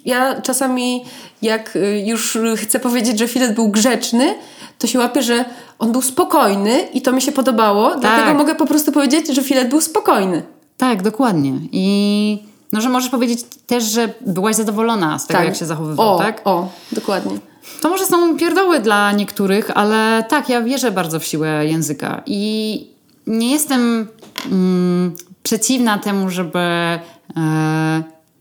[0.04, 1.04] Ja czasami,
[1.42, 4.34] jak y, już chcę powiedzieć, że Filet był grzeczny,
[4.78, 5.44] to się łapię, że
[5.78, 9.68] on był spokojny i to mi się podobało, dlatego mogę po prostu powiedzieć, że Filet
[9.68, 10.42] był spokojny.
[10.76, 11.52] Tak, dokładnie.
[11.72, 12.38] I
[12.72, 16.40] no, że możesz powiedzieć też, że byłaś zadowolona z tego, jak się zachowywał, o, tak?
[16.44, 17.38] O, dokładnie.
[17.80, 22.86] To może są pierdoły dla niektórych, ale tak, ja wierzę bardzo w siłę języka i
[23.26, 24.08] nie jestem
[24.46, 26.58] mm, przeciwna temu, żeby.
[26.58, 27.00] E,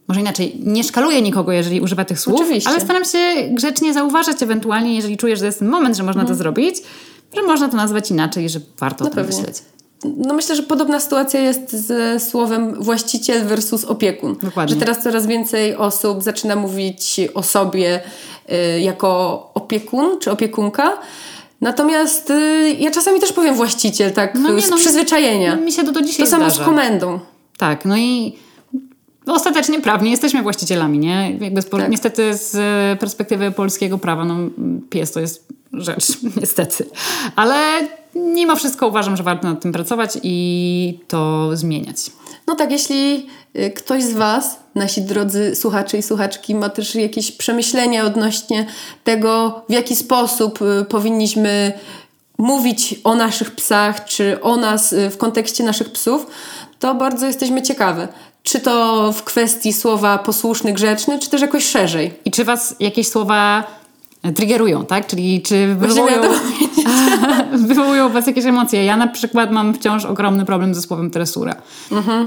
[0.07, 2.69] może inaczej, nie szkaluję nikogo, jeżeli używa tych słów, Oczywiście.
[2.69, 3.19] ale staram się
[3.51, 6.75] grzecznie zauważać, ewentualnie, jeżeli czujesz, że jest ten moment, że można to zrobić,
[7.35, 9.57] że można to nazwać inaczej i że warto o tym myśleć.
[10.03, 14.35] No myślę, że podobna sytuacja jest ze słowem właściciel versus opiekun.
[14.43, 14.75] Dokładnie.
[14.75, 18.01] Że teraz coraz więcej osób zaczyna mówić o sobie
[18.51, 20.97] y, jako opiekun czy opiekunka.
[21.61, 25.55] Natomiast y, ja czasami też powiem właściciel, tak No nie, z no, przyzwyczajenia.
[25.55, 26.69] Mi się to do dzisiaj to samo z zdarza.
[26.69, 27.19] komendą.
[27.57, 28.35] Tak, no i
[29.27, 31.37] ostatecznie prawnie jesteśmy właścicielami, nie?
[31.39, 31.89] Jakby z, Tak.
[31.89, 32.57] Niestety z
[32.99, 34.35] perspektywy polskiego prawa, no
[34.89, 36.07] pies to jest rzecz,
[36.41, 36.85] niestety.
[37.35, 41.97] Ale mimo wszystko uważam, że warto nad tym pracować i to zmieniać.
[42.47, 47.31] No tak, jeśli y, ktoś z Was, nasi drodzy słuchacze i słuchaczki, ma też jakieś
[47.31, 48.65] przemyślenia odnośnie
[49.03, 51.73] tego, w jaki sposób y, powinniśmy
[52.37, 56.27] mówić o naszych psach, czy o nas y, w kontekście naszych psów,
[56.79, 58.07] to bardzo jesteśmy ciekawe.
[58.43, 62.13] Czy to w kwestii słowa posłuszny, grzeczny, czy też jakoś szerzej.
[62.25, 63.63] I czy was jakieś słowa
[64.35, 65.07] triggerują, tak?
[65.07, 66.21] Czyli czy wywołują,
[67.67, 68.85] wywołują was jakieś emocje?
[68.85, 71.55] Ja na przykład mam wciąż ogromny problem ze słowem tresura.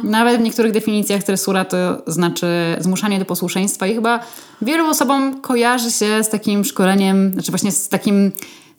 [0.03, 2.47] Nawet w niektórych definicjach tresura to znaczy
[2.79, 4.21] zmuszanie do posłuszeństwa i chyba
[4.63, 8.33] wielu osobom kojarzy się z takim szkoleniem, znaczy właśnie z takim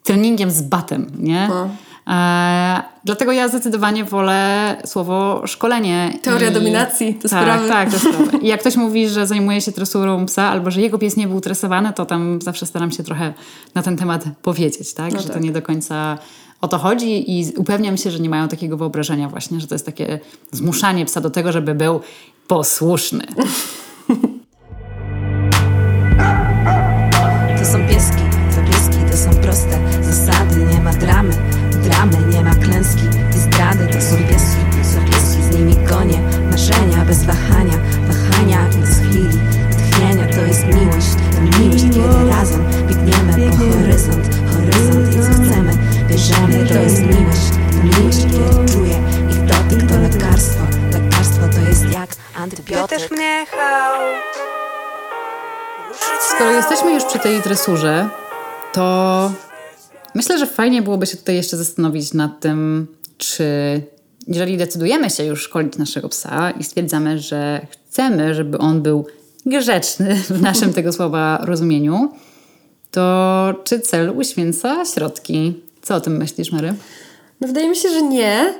[0.03, 1.49] treningiem z batem, nie?
[1.51, 1.69] E,
[3.05, 6.13] dlatego ja zdecydowanie wolę słowo szkolenie.
[6.21, 7.67] Teoria i- dominacji, to tak, sprawy.
[7.67, 8.37] Tak, to sprawy.
[8.43, 11.41] I jak ktoś mówi, że zajmuje się tresurą psa albo że jego pies nie był
[11.41, 13.33] tresowany, to tam zawsze staram się trochę
[13.75, 15.11] na ten temat powiedzieć, tak?
[15.11, 15.43] że to tak.
[15.43, 16.17] nie do końca
[16.61, 19.85] o to chodzi i upewniam się, że nie mają takiego wyobrażenia właśnie, że to jest
[19.85, 20.19] takie
[20.51, 21.99] zmuszanie psa do tego, żeby był
[22.47, 23.25] posłuszny.
[27.59, 28.23] To są pieski,
[28.55, 31.22] to pieski, to są proste zasady Nie ma dramy,
[32.63, 33.03] klęski
[33.35, 34.61] i zdrady To są pieski,
[34.93, 36.19] są pieski, z nimi konie
[36.51, 39.39] Marzenia bez wahania, wahania bez chwili
[39.77, 45.73] Tchnienia to jest miłość, to miłość Kiedy razem biegniemy po horyzont Horyzont i co chcemy,
[46.09, 48.97] bierzemy To jest miłość, to miłość Kiedy czuję
[49.29, 53.11] ich dotyk, to lekarstwo Lekarstwo to jest jak antybiotyk.
[53.11, 53.45] Mnie
[56.35, 58.09] Skoro jesteśmy już przy tej dresurze,
[58.73, 59.31] to
[60.15, 63.43] myślę, że fajnie byłoby się tutaj jeszcze zastanowić nad tym, czy
[64.27, 69.05] jeżeli decydujemy się już szkolić naszego psa i stwierdzamy, że chcemy, żeby on był
[69.45, 72.11] grzeczny w naszym tego słowa rozumieniu,
[72.91, 75.53] to czy cel uświęca środki?
[75.81, 76.73] Co o tym myślisz, Mary?
[77.41, 78.53] No wydaje mi się, że nie,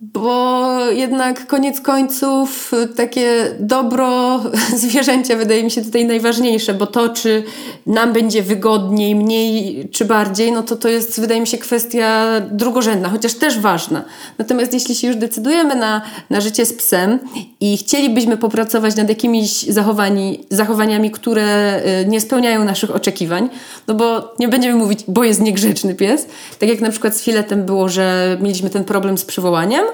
[0.00, 4.40] bo jednak koniec końców y, takie dobro
[4.76, 7.42] zwierzęcia wydaje mi się tutaj najważniejsze, bo to, czy
[7.86, 13.08] nam będzie wygodniej, mniej czy bardziej, no to to jest wydaje mi się kwestia drugorzędna,
[13.08, 14.04] chociaż też ważna.
[14.38, 17.18] Natomiast jeśli się już decydujemy na, na życie z psem
[17.60, 23.48] i chcielibyśmy popracować nad jakimiś zachowani, zachowaniami, które y, nie spełniają naszych oczekiwań,
[23.86, 26.26] no bo nie będziemy mówić, bo jest niegrzeczny pies,
[26.58, 29.89] tak jak na przykład z filetem było, że mieliśmy ten problem z przywołaniem,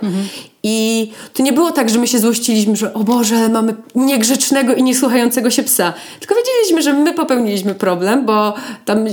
[0.63, 4.83] i to nie było tak, że my się złościliśmy, że o Boże, mamy niegrzecznego i
[4.83, 5.93] niesłuchającego się psa.
[6.21, 8.55] Tylko wiedzieliśmy, że my popełniliśmy problem, bo
[8.85, 9.05] tam...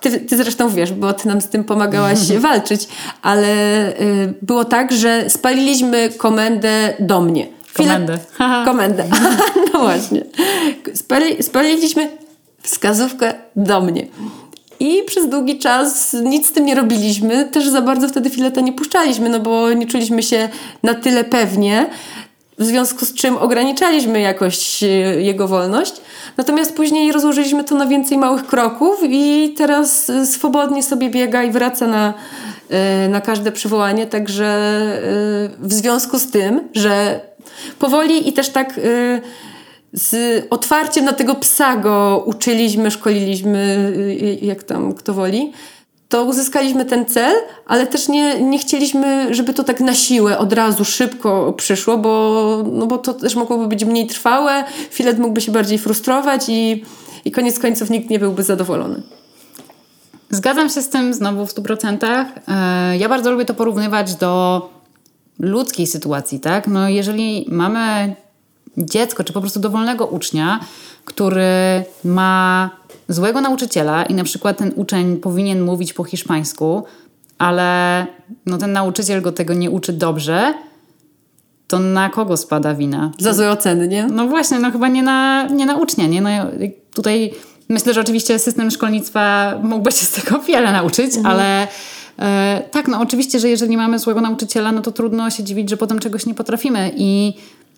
[0.00, 2.88] Ty, ty zresztą wiesz, bo ty nam z tym pomagałaś walczyć,
[3.22, 3.48] ale
[4.00, 7.46] y, było tak, że spaliliśmy komendę do mnie.
[7.74, 8.18] Chwilę- Komendę.
[8.64, 9.04] komendę.
[9.72, 10.24] no właśnie.
[10.94, 12.08] Spali, spaliliśmy
[12.62, 14.06] wskazówkę do mnie.
[14.80, 17.44] I przez długi czas nic z tym nie robiliśmy.
[17.44, 20.48] Też za bardzo wtedy fileta nie puszczaliśmy, no bo nie czuliśmy się
[20.82, 21.86] na tyle pewnie,
[22.58, 24.86] w związku z czym ograniczaliśmy jakoś e,
[25.20, 25.94] jego wolność.
[26.36, 31.50] Natomiast później rozłożyliśmy to na więcej małych kroków i teraz e, swobodnie sobie biega i
[31.50, 32.14] wraca na,
[32.70, 34.06] e, na każde przywołanie.
[34.06, 34.54] Także
[35.58, 37.20] w związku z tym, że
[37.78, 38.80] powoli i też tak
[39.94, 45.52] z otwarciem na tego psa go uczyliśmy, szkoliliśmy, y, jak tam kto woli,
[46.08, 50.52] to uzyskaliśmy ten cel, ale też nie, nie chcieliśmy, żeby to tak na siłę od
[50.52, 55.52] razu szybko przyszło, bo, no bo to też mogłoby być mniej trwałe, filet mógłby się
[55.52, 56.84] bardziej frustrować i,
[57.24, 59.02] i koniec końców nikt nie byłby zadowolony.
[60.30, 62.24] Zgadzam się z tym znowu w 100%.
[62.48, 64.62] E, Ja bardzo lubię to porównywać do
[65.38, 66.68] ludzkiej sytuacji, tak?
[66.68, 68.14] No jeżeli mamy
[68.78, 70.60] dziecko, czy po prostu dowolnego ucznia,
[71.04, 72.70] który ma
[73.08, 76.84] złego nauczyciela i na przykład ten uczeń powinien mówić po hiszpańsku,
[77.38, 78.06] ale
[78.46, 80.54] no ten nauczyciel go tego nie uczy dobrze,
[81.68, 83.10] to na kogo spada wina?
[83.18, 84.06] Za złe oceny, nie?
[84.06, 86.20] No właśnie, no chyba nie na, nie na ucznia, nie?
[86.20, 86.30] No
[86.94, 87.32] tutaj
[87.68, 91.68] myślę, że oczywiście system szkolnictwa mógłby się z tego wiele nauczyć, ale
[92.18, 95.76] e, tak, no oczywiście, że jeżeli mamy złego nauczyciela, no to trudno się dziwić, że
[95.76, 97.34] potem czegoś nie potrafimy i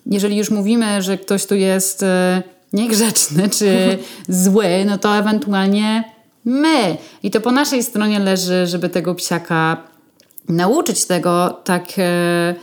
[0.07, 2.43] jeżeli już mówimy, że ktoś tu jest e,
[2.73, 6.05] niegrzeczny czy zły, no to ewentualnie
[6.45, 6.97] my.
[7.23, 9.77] I to po naszej stronie leży, żeby tego psiaka
[10.49, 12.55] nauczyć tego tak e,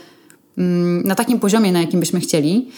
[0.58, 2.70] mm, na takim poziomie, na jakim byśmy chcieli.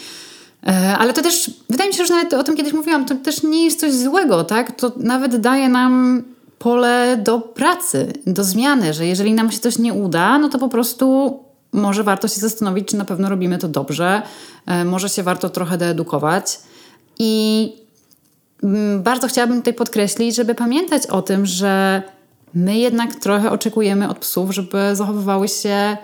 [0.67, 3.43] E, Ale to też, wydaje mi się, że nawet o tym kiedyś mówiłam, to też
[3.43, 4.77] nie jest coś złego, tak?
[4.77, 6.23] To nawet daje nam
[6.59, 10.69] pole do pracy, do zmiany, że jeżeli nam się coś nie uda, no to po
[10.69, 11.39] prostu
[11.77, 14.23] może warto się zastanowić, czy na pewno robimy to dobrze,
[14.67, 16.59] e, może się warto trochę doedukować.
[17.19, 17.73] I
[18.63, 22.03] mm, bardzo chciałabym tutaj podkreślić, żeby pamiętać o tym, że
[22.55, 25.97] my jednak trochę oczekujemy od psów, żeby zachowywały się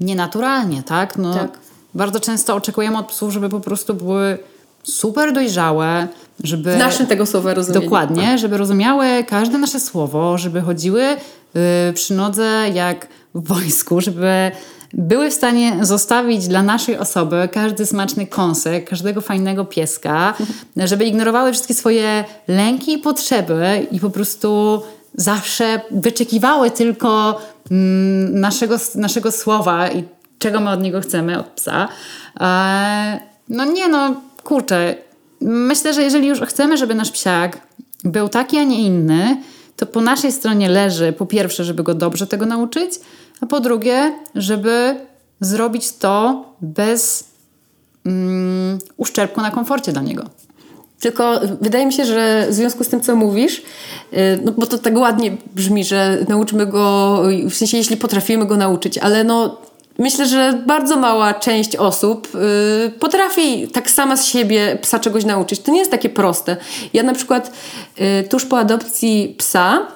[0.00, 1.18] nienaturalnie, tak?
[1.18, 1.58] No, Tak.
[1.94, 4.38] Bardzo często oczekujemy od psów, żeby po prostu były
[4.82, 6.08] super dojrzałe,
[6.44, 6.74] żeby...
[6.74, 7.84] W naszym tego słowa rozumieniu.
[7.84, 14.50] Dokładnie, żeby rozumiały każde nasze słowo, żeby chodziły y, przy nodze jak w wojsku, żeby
[14.92, 20.34] były w stanie zostawić dla naszej osoby każdy smaczny kąsek, każdego fajnego pieska,
[20.76, 24.82] żeby ignorowały wszystkie swoje lęki i potrzeby i po prostu
[25.14, 30.04] zawsze wyczekiwały tylko mm, naszego, naszego słowa i
[30.38, 31.88] czego my od niego chcemy, od psa.
[32.40, 34.94] E, no nie no, kurczę.
[35.40, 37.58] Myślę, że jeżeli już chcemy, żeby nasz psiak
[38.04, 39.36] był taki, a nie inny,
[39.76, 42.90] to po naszej stronie leży po pierwsze, żeby go dobrze tego nauczyć,
[43.40, 44.94] a po drugie, żeby
[45.40, 47.24] zrobić to bez
[48.06, 50.24] mm, uszczerbku na komforcie dla niego.
[51.00, 53.62] Tylko wydaje mi się, że w związku z tym, co mówisz,
[54.12, 58.56] yy, no bo to tak ładnie brzmi, że nauczymy go, w sensie jeśli potrafimy go
[58.56, 59.58] nauczyć, ale no
[59.98, 65.60] myślę, że bardzo mała część osób yy, potrafi tak sama z siebie psa czegoś nauczyć.
[65.60, 66.56] To nie jest takie proste.
[66.92, 67.52] Ja na przykład
[67.98, 69.86] yy, tuż po adopcji psa,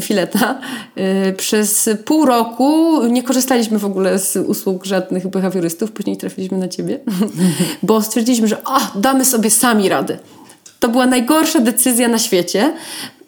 [0.00, 0.58] fileta.
[0.96, 6.68] Yy, Przez pół roku nie korzystaliśmy w ogóle z usług żadnych behawiorystów, później trafiliśmy na
[6.68, 7.00] ciebie,
[7.82, 8.56] bo stwierdziliśmy, że
[8.94, 10.18] damy sobie sami radę.
[10.80, 12.72] To była najgorsza decyzja na świecie.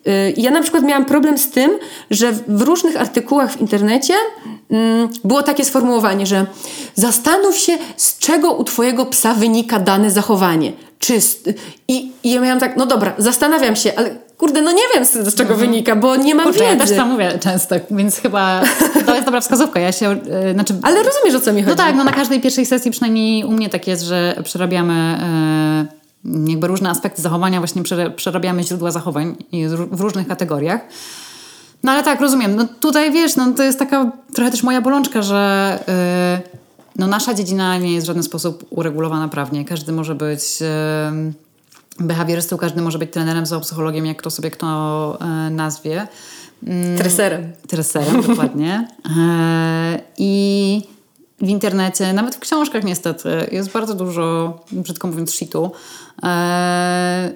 [0.05, 1.71] Yy, Ja na przykład miałam problem z tym,
[2.11, 4.15] że w różnych artykułach w internecie
[4.71, 6.47] mm, było takie sformułowanie, że
[6.95, 10.73] zastanów się, z czego u twojego psa wynika dane zachowanie.
[10.99, 11.19] Czy.
[11.89, 15.35] I, I ja miałam tak, no dobra, zastanawiam się, ale kurde, no nie wiem z,
[15.35, 16.87] czego wynika, bo nie mam Kurczę, ja wiedzy.
[16.87, 18.61] też to mówię często, więc chyba
[19.07, 19.81] to jest dobra wskazówka.
[19.81, 21.71] Ja się, e, znaczy, Ale rozumiesz, o co mi chodzi.
[21.77, 25.19] No tak, no na każdej pierwszej sesji przynajmniej u mnie tak jest, że przerabiamy
[26.47, 29.37] jakby różne aspekty zachowania właśnie prze- przerabiamy źródła zachowań
[29.91, 30.81] w różnych kategoriach.
[31.83, 32.57] No ale tak, rozumiem.
[32.57, 35.79] No tutaj wiesz, no to jest taka trochę też moja bolączka, że
[36.37, 36.59] yy,
[36.97, 39.65] no nasza dziedzina nie jest w żaden sposób uregulowana prawnie.
[39.65, 40.67] Każdy może być yy,
[42.01, 46.09] behawiorystą, każdy może być trenerem, zoopsychologiem, jak to sobie kto yy, nazwie.
[46.99, 47.53] Treserem.
[47.69, 48.89] Treserem, dokładnie.
[49.19, 50.83] E, I
[51.41, 55.71] w internecie, nawet w książkach niestety, jest bardzo dużo, brzydko mówiąc, shitu.
[56.23, 57.31] E,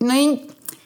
[0.00, 0.38] No i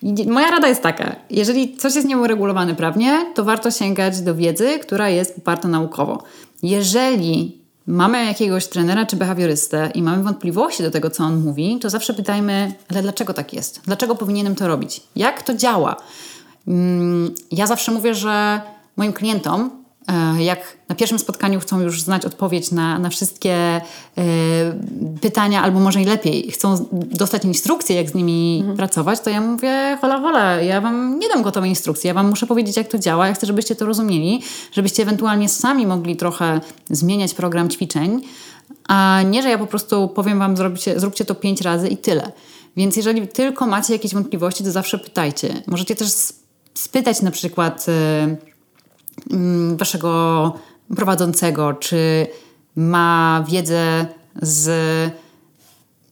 [0.02, 4.78] i moja rada jest taka, jeżeli coś jest nieuregulowane prawnie, to warto sięgać do wiedzy,
[4.78, 6.22] która jest poparta naukowo.
[6.62, 11.90] Jeżeli mamy jakiegoś trenera czy behawiorystę i mamy wątpliwości do tego, co on mówi, to
[11.90, 13.80] zawsze pytajmy, ale dlaczego tak jest?
[13.84, 15.02] Dlaczego powinienem to robić?
[15.16, 15.96] Jak to działa?
[16.68, 18.60] Mm, Ja zawsze mówię, że
[18.96, 19.70] moim klientom,
[20.38, 23.82] jak na pierwszym spotkaniu chcą już znać odpowiedź na, na wszystkie e,
[25.20, 29.98] pytania, albo może i lepiej, chcą dostać instrukcję, jak z nimi pracować, to ja mówię,
[30.00, 33.28] hola, hola, ja wam nie dam gotowej instrukcji, ja wam muszę powiedzieć, jak to działa,
[33.28, 34.42] ja chcę, żebyście to rozumieli,
[34.72, 38.22] żebyście ewentualnie sami mogli trochę zmieniać program ćwiczeń,
[38.88, 42.32] a nie, że ja po prostu powiem wam, zrobicie, zróbcie to pięć razy i tyle.
[42.76, 45.62] Więc jeżeli tylko macie jakieś wątpliwości, to zawsze pytajcie.
[45.66, 46.08] Możecie też
[46.74, 48.55] spytać na przykład y,
[49.76, 50.52] waszego
[50.96, 52.26] prowadzącego, czy
[52.76, 54.06] ma wiedzę
[54.42, 54.70] z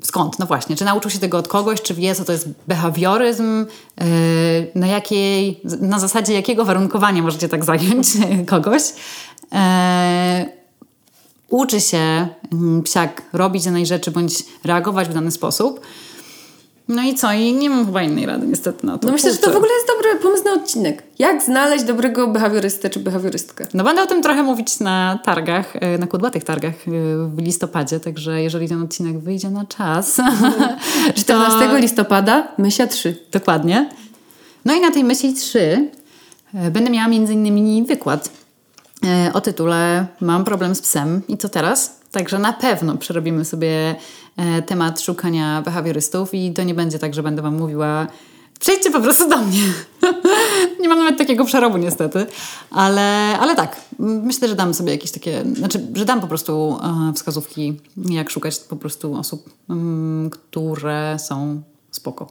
[0.02, 0.38] skąd?
[0.38, 3.66] No właśnie, czy nauczył się tego od kogoś, czy wie, co to jest behawioryzm,
[4.00, 4.06] yy,
[4.74, 8.08] na jakiej, na zasadzie jakiego warunkowania możecie tak zająć
[8.46, 8.82] kogoś.
[9.52, 9.58] Yy,
[11.48, 15.80] uczy się mm, psiak robić danej rzeczy, bądź reagować w dany sposób.
[16.88, 17.32] No i co?
[17.32, 19.06] I nie mam chyba innej rady niestety na to.
[19.06, 21.02] No myślę, że to w ogóle jest dobry pomysł na odcinek.
[21.18, 23.66] Jak znaleźć dobrego behawiorystę czy behawiorystkę?
[23.74, 26.90] No będę o tym trochę mówić na targach, e, na kudłatych targach e,
[27.28, 30.20] w listopadzie, także jeżeli ten odcinek wyjdzie na czas,
[31.14, 33.16] 14 listopada, Mysia 3.
[33.32, 33.90] Dokładnie.
[34.64, 35.90] No i na tej myśli 3
[36.54, 38.30] e, będę miała między innymi wykład
[39.32, 42.00] o tytule Mam problem z psem i co teraz?
[42.10, 43.94] Także na pewno przerobimy sobie
[44.66, 48.06] temat szukania behawiorystów i to nie będzie tak, że będę Wam mówiła
[48.60, 49.62] Przejdźcie po prostu do mnie.
[50.80, 52.26] nie mam nawet takiego przerobu niestety,
[52.70, 57.12] ale, ale tak, myślę, że dam sobie jakieś takie, znaczy, że dam po prostu e,
[57.12, 62.28] wskazówki, jak szukać po prostu osób, mm, które są spoko.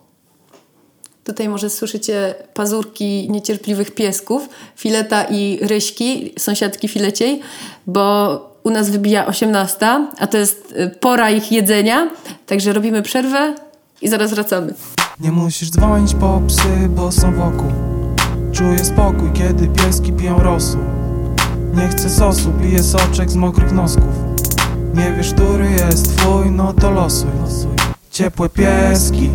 [1.24, 7.40] Tutaj może słyszycie pazurki niecierpliwych piesków, Fileta i Ryśki, sąsiadki Fileciej,
[7.88, 12.10] bo u nas wybija 18, a to jest y, pora ich jedzenia,
[12.48, 13.56] także robimy przerwę
[14.02, 14.74] i zaraz wracamy.
[15.20, 17.72] Nie musisz dzwonić po psy, bo są wokół.
[18.52, 20.82] Czuję spokój, kiedy pieski piją rosół.
[21.74, 24.14] Nie chcę sosu, piję soczek z mokrych nosków.
[24.94, 27.30] Nie wiesz, który jest twój, no to losuj.
[28.12, 29.30] Ciepłe pieski,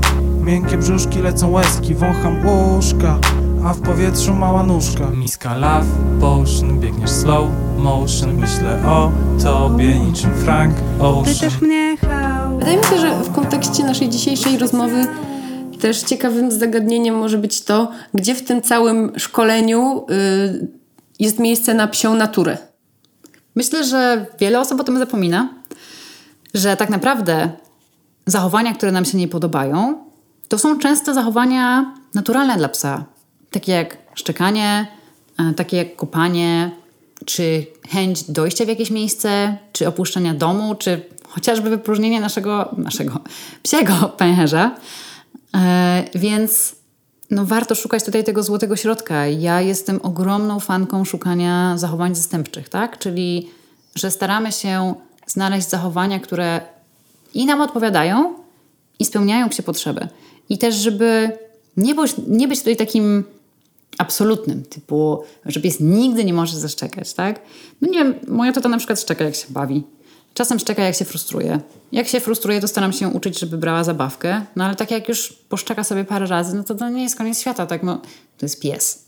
[0.45, 3.19] miękkie brzuszki, lecą łezki Wącham łóżka,
[3.65, 5.87] a w powietrzu mała nóżka Miska love
[6.21, 11.53] potion, biegniesz slow motion Myślę o tobie niczym Frank Ocean
[12.59, 15.07] Wydaje mi się, że w kontekście naszej dzisiejszej rozmowy
[15.81, 20.69] też ciekawym zagadnieniem może być to, gdzie w tym całym szkoleniu y,
[21.19, 22.59] jest miejsce na psią naturę.
[23.55, 25.49] Myślę, że wiele osób o tym zapomina,
[26.55, 27.51] że tak naprawdę
[28.27, 30.05] zachowania, które nam się nie podobają,
[30.49, 33.05] to są często zachowania naturalne dla psa.
[33.51, 34.87] Takie jak szczekanie,
[35.39, 36.71] e, takie jak kopanie,
[37.25, 43.21] czy chęć dojścia w jakieś miejsce, czy opuszczenia domu, czy chociażby wypróżnienie naszego, naszego
[43.63, 44.77] psiego pęcherza.
[45.55, 46.77] E, więc
[47.31, 49.27] no warto szukać tutaj tego złotego środka.
[49.27, 52.99] Ja jestem ogromną fanką szukania zachowań zastępczych, tak?
[52.99, 53.49] Czyli,
[53.95, 54.95] że staramy się
[55.27, 56.61] znaleźć zachowania, które
[57.35, 58.35] i nam odpowiadają,
[58.99, 60.09] i spełniają psie potrzeby.
[60.49, 61.31] I też, żeby
[61.77, 63.25] nie być, nie być tutaj takim
[63.99, 67.41] absolutnym, typu, że pies nigdy nie może zaszczekać, tak?
[67.81, 69.83] No nie wiem, moja tata na przykład szczeka, jak się bawi.
[70.35, 71.61] Czasem szczeka, jak się frustruje.
[71.93, 75.33] Jak się frustruje, to staram się uczyć, żeby brała zabawkę, no ale tak jak już
[75.33, 77.83] poszczeka sobie parę razy, no to to nie jest koniec świata, tak?
[77.83, 77.97] No,
[78.39, 79.05] to jest pies.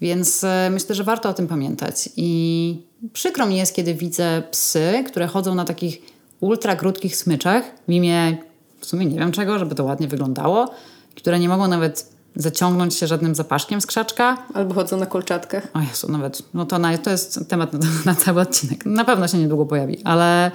[0.00, 2.08] Więc e, myślę, że warto o tym pamiętać.
[2.16, 2.82] I
[3.12, 5.98] przykro mi jest, kiedy widzę psy, które chodzą na takich
[6.40, 8.36] ultra krótkich smyczach w imię,
[8.80, 10.70] w sumie nie wiem czego, żeby to ładnie wyglądało,
[11.14, 14.38] które nie mogą nawet zaciągnąć się żadnym zapaszkiem z krzaczka.
[14.54, 15.68] Albo chodzą na kolczatkach.
[15.74, 17.78] O Jezu, nawet, no to, na, to jest temat na,
[18.12, 18.86] na cały odcinek.
[18.86, 20.50] Na pewno się niedługo pojawi, ale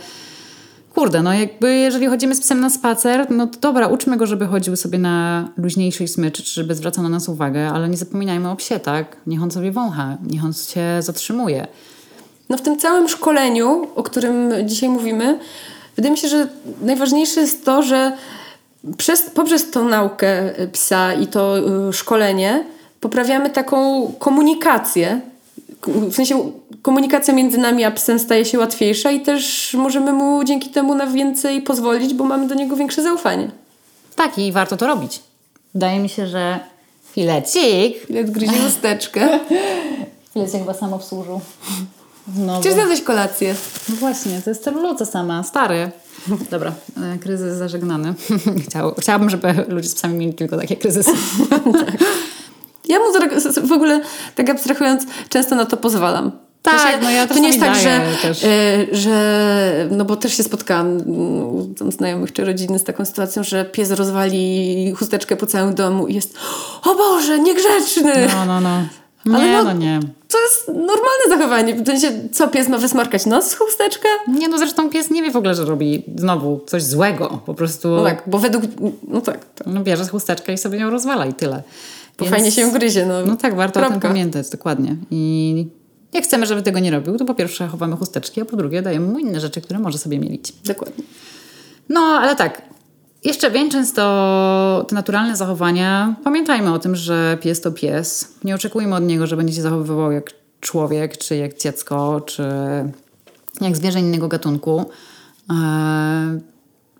[0.95, 4.47] kurde, no jakby jeżeli chodzimy z psem na spacer, no to dobra, uczmy go, żeby
[4.47, 8.55] chodził sobie na luźniejszej smyczy, czy żeby zwracał na nas uwagę, ale nie zapominajmy o
[8.55, 9.17] psie, tak?
[9.27, 11.67] Niech on sobie wącha, niech on się zatrzymuje.
[12.49, 15.39] No w tym całym szkoleniu, o którym dzisiaj mówimy,
[15.95, 16.47] wydaje mi się, że
[16.81, 18.17] najważniejsze jest to, że
[18.97, 21.57] przez, poprzez tą naukę y, psa i to
[21.89, 22.63] y, szkolenie
[22.99, 25.21] poprawiamy taką komunikację.
[25.87, 26.51] W sensie
[26.81, 31.07] komunikacja między nami a psem staje się łatwiejsza i też możemy mu dzięki temu na
[31.07, 33.51] więcej pozwolić, bo mamy do niego większe zaufanie.
[34.15, 35.19] Tak, i warto to robić.
[35.73, 36.59] Wydaje mi się, że
[37.11, 38.09] filecik.
[38.09, 39.39] Jak gryzie chusteczkę.
[40.33, 41.41] Filecik chyba sam obsłużył.
[42.35, 42.61] Znowu.
[42.61, 43.55] Chcesz zjadać kolację?
[43.89, 45.91] No właśnie, to jest celuloza sama, stary.
[46.51, 48.13] Dobra, e, kryzys zażegnany.
[48.67, 51.11] Chciał, chciałabym, żeby ludzie z psami mieli tylko takie kryzysy.
[52.89, 53.05] Ja mu
[53.67, 54.01] w ogóle,
[54.35, 56.31] tak abstrahując, często na to pozwalam.
[56.61, 58.01] Tak, sensie, no ja To nie jest tak, że,
[58.47, 59.87] e, że...
[59.91, 63.91] No bo też się spotkałam mm, tam znajomych czy rodziny z taką sytuacją, że pies
[63.91, 66.37] rozwali chusteczkę po całym domu i jest
[66.83, 68.13] o Boże, niegrzeczny!
[68.35, 68.81] No, no, no.
[69.25, 69.99] Nie, Ale no, no- nie.
[70.31, 71.75] To jest normalne zachowanie.
[71.75, 74.07] W sensie, co, pies ma wysmarkać nos w chusteczkę?
[74.27, 77.41] Nie, no zresztą pies nie wie w ogóle, że robi znowu coś złego.
[77.45, 78.63] Po prostu No tak, bo według...
[79.07, 79.67] No tak, tak.
[79.67, 81.63] no, bierze chusteczkę i sobie ją rozwala i tyle.
[82.17, 83.25] Bo fajnie się ją gryzie, no.
[83.25, 84.07] No tak, warto o tym Kropka.
[84.07, 84.95] pamiętać, dokładnie.
[85.11, 85.67] I
[86.13, 89.07] jak chcemy, żeby tego nie robił, to po pierwsze chowamy chusteczki, a po drugie dajemy
[89.07, 90.53] mu inne rzeczy, które może sobie mielić.
[90.65, 91.03] Dokładnie.
[91.89, 92.61] No, ale tak.
[93.23, 98.33] Jeszcze wieńcząc to te naturalne zachowania, pamiętajmy o tym, że pies to pies.
[98.43, 102.43] Nie oczekujmy od niego, że będzie się zachowywał jak człowiek, czy jak dziecko, czy
[103.61, 104.85] jak zwierzę innego gatunku.
[105.49, 106.39] Eee,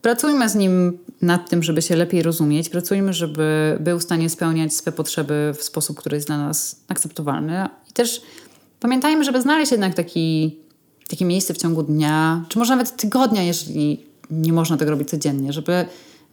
[0.01, 2.69] Pracujmy z nim nad tym, żeby się lepiej rozumieć.
[2.69, 7.67] Pracujmy, żeby był w stanie spełniać swe potrzeby w sposób, który jest dla nas akceptowalny.
[7.89, 8.21] I też
[8.79, 10.57] pamiętajmy, żeby znaleźć jednak taki,
[11.09, 15.53] takie miejsce w ciągu dnia, czy może nawet tygodnia, jeżeli nie można tego robić codziennie,
[15.53, 15.85] żeby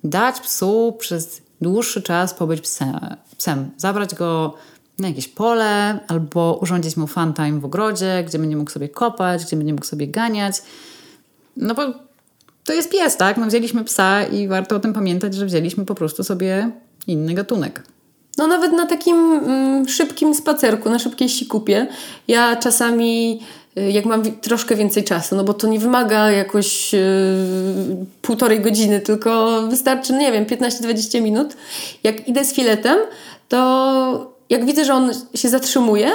[0.04, 2.98] dać psu przez dłuższy czas pobyć psem.
[3.38, 3.70] psem.
[3.76, 4.54] Zabrać go
[4.98, 9.44] na jakieś pole albo urządzić mu fun time w ogrodzie, gdzie będzie mógł sobie kopać,
[9.44, 10.62] gdzie będzie mógł sobie ganiać.
[11.56, 11.82] No bo
[12.64, 13.36] to jest pies, tak?
[13.36, 16.70] No wzięliśmy psa i warto o tym pamiętać, że wzięliśmy po prostu sobie
[17.06, 17.82] inny gatunek.
[18.38, 21.86] No nawet na takim mm, szybkim spacerku, na szybkiej sikupie,
[22.28, 23.40] ja czasami,
[23.78, 26.98] y, jak mam troszkę więcej czasu, no bo to nie wymaga jakoś y,
[28.22, 31.56] półtorej godziny, tylko wystarczy, nie wiem, 15-20 minut.
[32.04, 32.98] Jak idę z filetem,
[33.48, 36.10] to jak widzę, że on się zatrzymuje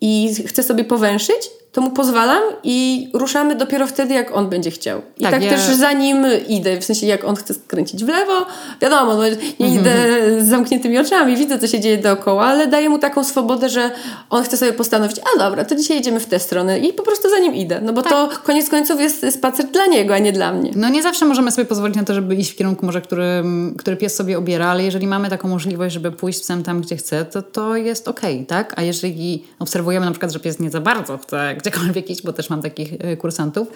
[0.00, 5.02] i chce sobie powęszyć, to mu pozwalam i ruszamy dopiero wtedy, jak on będzie chciał.
[5.18, 8.08] I Tak, tak, ja- też za nim idę, w sensie jak on chce skręcić w
[8.08, 8.46] lewo,
[8.80, 9.22] wiadomo, no,
[9.60, 9.94] nie idę
[10.40, 13.90] z zamkniętymi oczami, widzę, co się dzieje dookoła, ale daję mu taką swobodę, że
[14.30, 17.30] on chce sobie postanowić, a dobra, to dzisiaj idziemy w tę stronę i po prostu
[17.30, 20.52] za nim idę, no bo to koniec końców jest spacer dla niego, a nie dla
[20.52, 20.70] mnie.
[20.76, 23.44] No nie zawsze możemy sobie pozwolić na to, żeby iść w kierunku może, który,
[23.78, 27.24] który pies sobie obiera, ale jeżeli mamy taką możliwość, żeby pójść psem tam, gdzie chce,
[27.24, 28.72] to to jest okej, tak?
[28.76, 32.50] A jeżeli obserwujemy na przykład, że pies nie za bardzo chce gdziekolwiek iść, bo też
[32.50, 33.68] mam takich e, kursantów,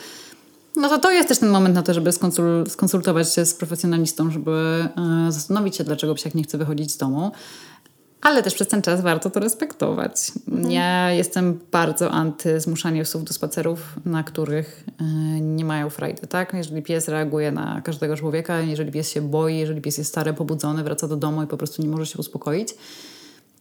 [0.76, 4.30] no to to jest też ten moment na to, żeby skonsul- skonsultować się z profesjonalistą,
[4.30, 4.51] żeby
[5.28, 7.32] e, zastanowić się, dlaczego psiak nie chce wychodzić z domu.
[8.22, 10.32] Ale też przez ten czas warto to respektować.
[10.68, 15.05] Ja jestem bardzo anty zmuszania psów do spacerów, na których e,
[15.41, 16.55] nie mają frajdy, tak?
[16.55, 20.84] Jeżeli pies reaguje na każdego człowieka, jeżeli pies się boi, jeżeli pies jest stary, pobudzony,
[20.84, 22.74] wraca do domu i po prostu nie może się uspokoić,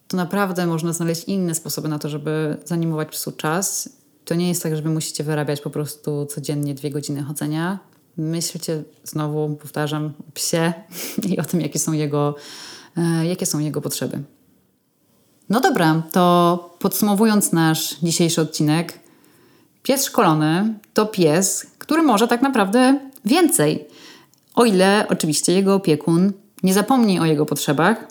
[0.07, 3.89] to naprawdę można znaleźć inne sposoby na to, żeby zanimować psu czas.
[4.29, 7.79] To nie jest tak, że wy musicie wyrabiać po prostu codziennie dwie godziny chodzenia.
[8.17, 10.73] Myślcie znowu, powtarzam, o psie
[11.29, 12.35] i o tym, jakie są jego,
[12.97, 14.23] e, jakie są jego potrzeby.
[15.49, 18.99] No dobra, to podsumowując nasz dzisiejszy odcinek,
[19.83, 23.87] pies szkolony to pies, który może tak naprawdę więcej.
[24.55, 28.07] O ile oczywiście jego opiekun nie zapomni o jego potrzebach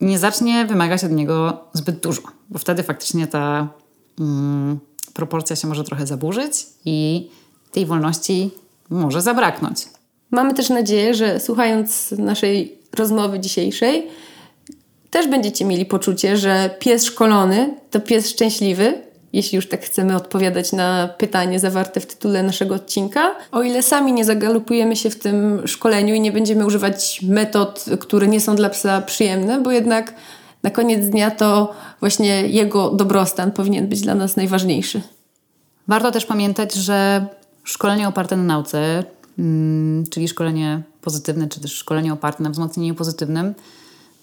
[0.00, 3.68] i nie zacznie wymagać od niego zbyt dużo, bo wtedy faktycznie ta
[4.20, 4.80] mm,
[5.14, 7.28] proporcja się może trochę zaburzyć i
[7.72, 8.50] tej wolności
[8.90, 9.78] może zabraknąć.
[10.30, 14.08] Mamy też nadzieję, że słuchając naszej rozmowy dzisiejszej,
[15.10, 19.02] też będziecie mieli poczucie, że pies szkolony to pies szczęśliwy,
[19.32, 23.34] jeśli już tak chcemy odpowiadać na pytanie zawarte w tytule naszego odcinka.
[23.52, 28.26] O ile sami nie zagalopujemy się w tym szkoleniu i nie będziemy używać metod, które
[28.26, 30.14] nie są dla psa przyjemne, bo jednak
[30.62, 35.02] na koniec dnia to właśnie jego dobrostan powinien być dla nas najważniejszy.
[35.88, 37.26] Warto też pamiętać, że
[37.64, 39.04] szkolenie oparte na nauce,
[39.38, 43.54] mm, czyli szkolenie pozytywne, czy też szkolenie oparte na wzmocnieniu pozytywnym,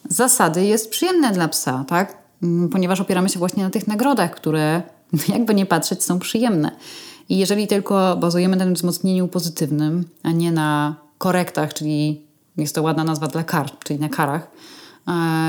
[0.10, 2.18] zasady jest przyjemne dla psa, tak?
[2.44, 4.82] Mm, Ponieważ opieramy się właśnie na tych nagrodach, które
[5.36, 6.72] jakby nie patrzeć są przyjemne.
[7.30, 12.22] I jeżeli tylko bazujemy na tym wzmocnieniu pozytywnym, a nie na korektach, czyli
[12.58, 14.52] jest to ładna nazwa dla kar, czyli na karach,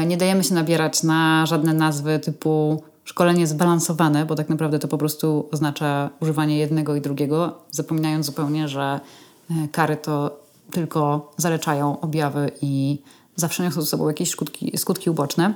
[0.06, 4.98] nie dajemy się nabierać na żadne nazwy typu szkolenie zbalansowane, bo tak naprawdę to po
[4.98, 9.00] prostu oznacza używanie jednego i drugiego, zapominając zupełnie, że
[9.50, 10.40] e, kary to
[10.70, 12.98] tylko zaleczają objawy i
[13.36, 15.54] zawsze niosą ze sobą jakieś skutki, skutki uboczne.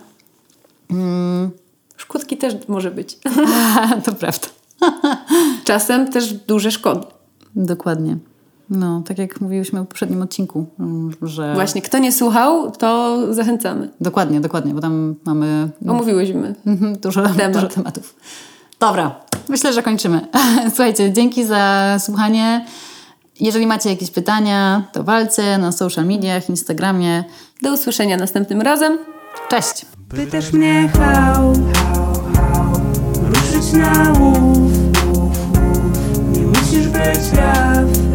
[1.96, 3.18] Szkódki też może być.
[4.04, 4.48] to prawda.
[5.64, 7.06] Czasem też duże szkody.
[7.56, 8.16] Dokładnie.
[8.70, 11.54] No, tak jak mówiłyśmy w poprzednim odcinku, mm, że...
[11.54, 13.88] Właśnie, kto nie słuchał, to zachęcamy.
[14.00, 16.54] Dokładnie, dokładnie, bo tam mamy Omówiłyśmy.
[16.66, 17.52] Mhm, dużo, Temat.
[17.52, 18.16] dużo tematów.
[18.80, 20.26] Dobra, myślę, że kończymy.
[20.74, 22.66] Słuchajcie, dzięki za słuchanie.
[23.40, 27.24] Jeżeli macie jakieś pytania, to walcie na social mediach, Instagramie.
[27.62, 28.98] Do usłyszenia następnym razem.
[29.48, 29.86] Cześć!
[30.08, 31.52] Pytasz mnie how,
[33.22, 34.72] ruszyć na łów
[36.32, 38.13] Nie musisz być raf,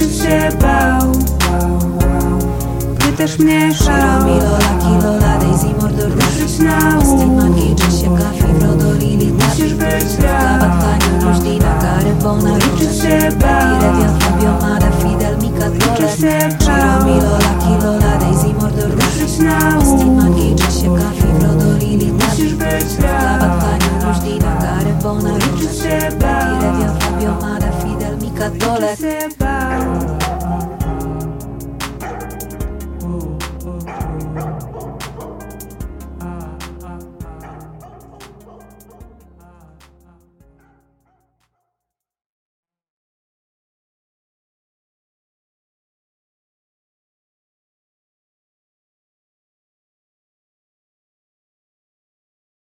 [0.00, 1.12] liczyć się bał?
[2.98, 9.32] Pytasz mnie how, Milola, Kilola, Daisy, Mordor, ruszyć na Austin, łów Marki, Jessica, Fibro, Lili,
[9.32, 14.18] Musisz być Kabat, raf, Kaniu, Różdina, Gary, Bona, liczyć się bał?
[14.18, 17.06] Fabio, Mada, Fidel, Mika, Liczyć się bał?
[17.06, 23.42] Milola, Kilola, Daisy, Mordor, Ruszyć na Austin, łów Marki, Jessica, Fibro, Lili, Musisz być Kabat,
[23.42, 26.60] raf, Kaniu, Różdina, Gary, Bona, liczyć się bał?
[26.60, 27.69] Rewian, Fabio, Mada,
[28.40, 30.19] Catholic.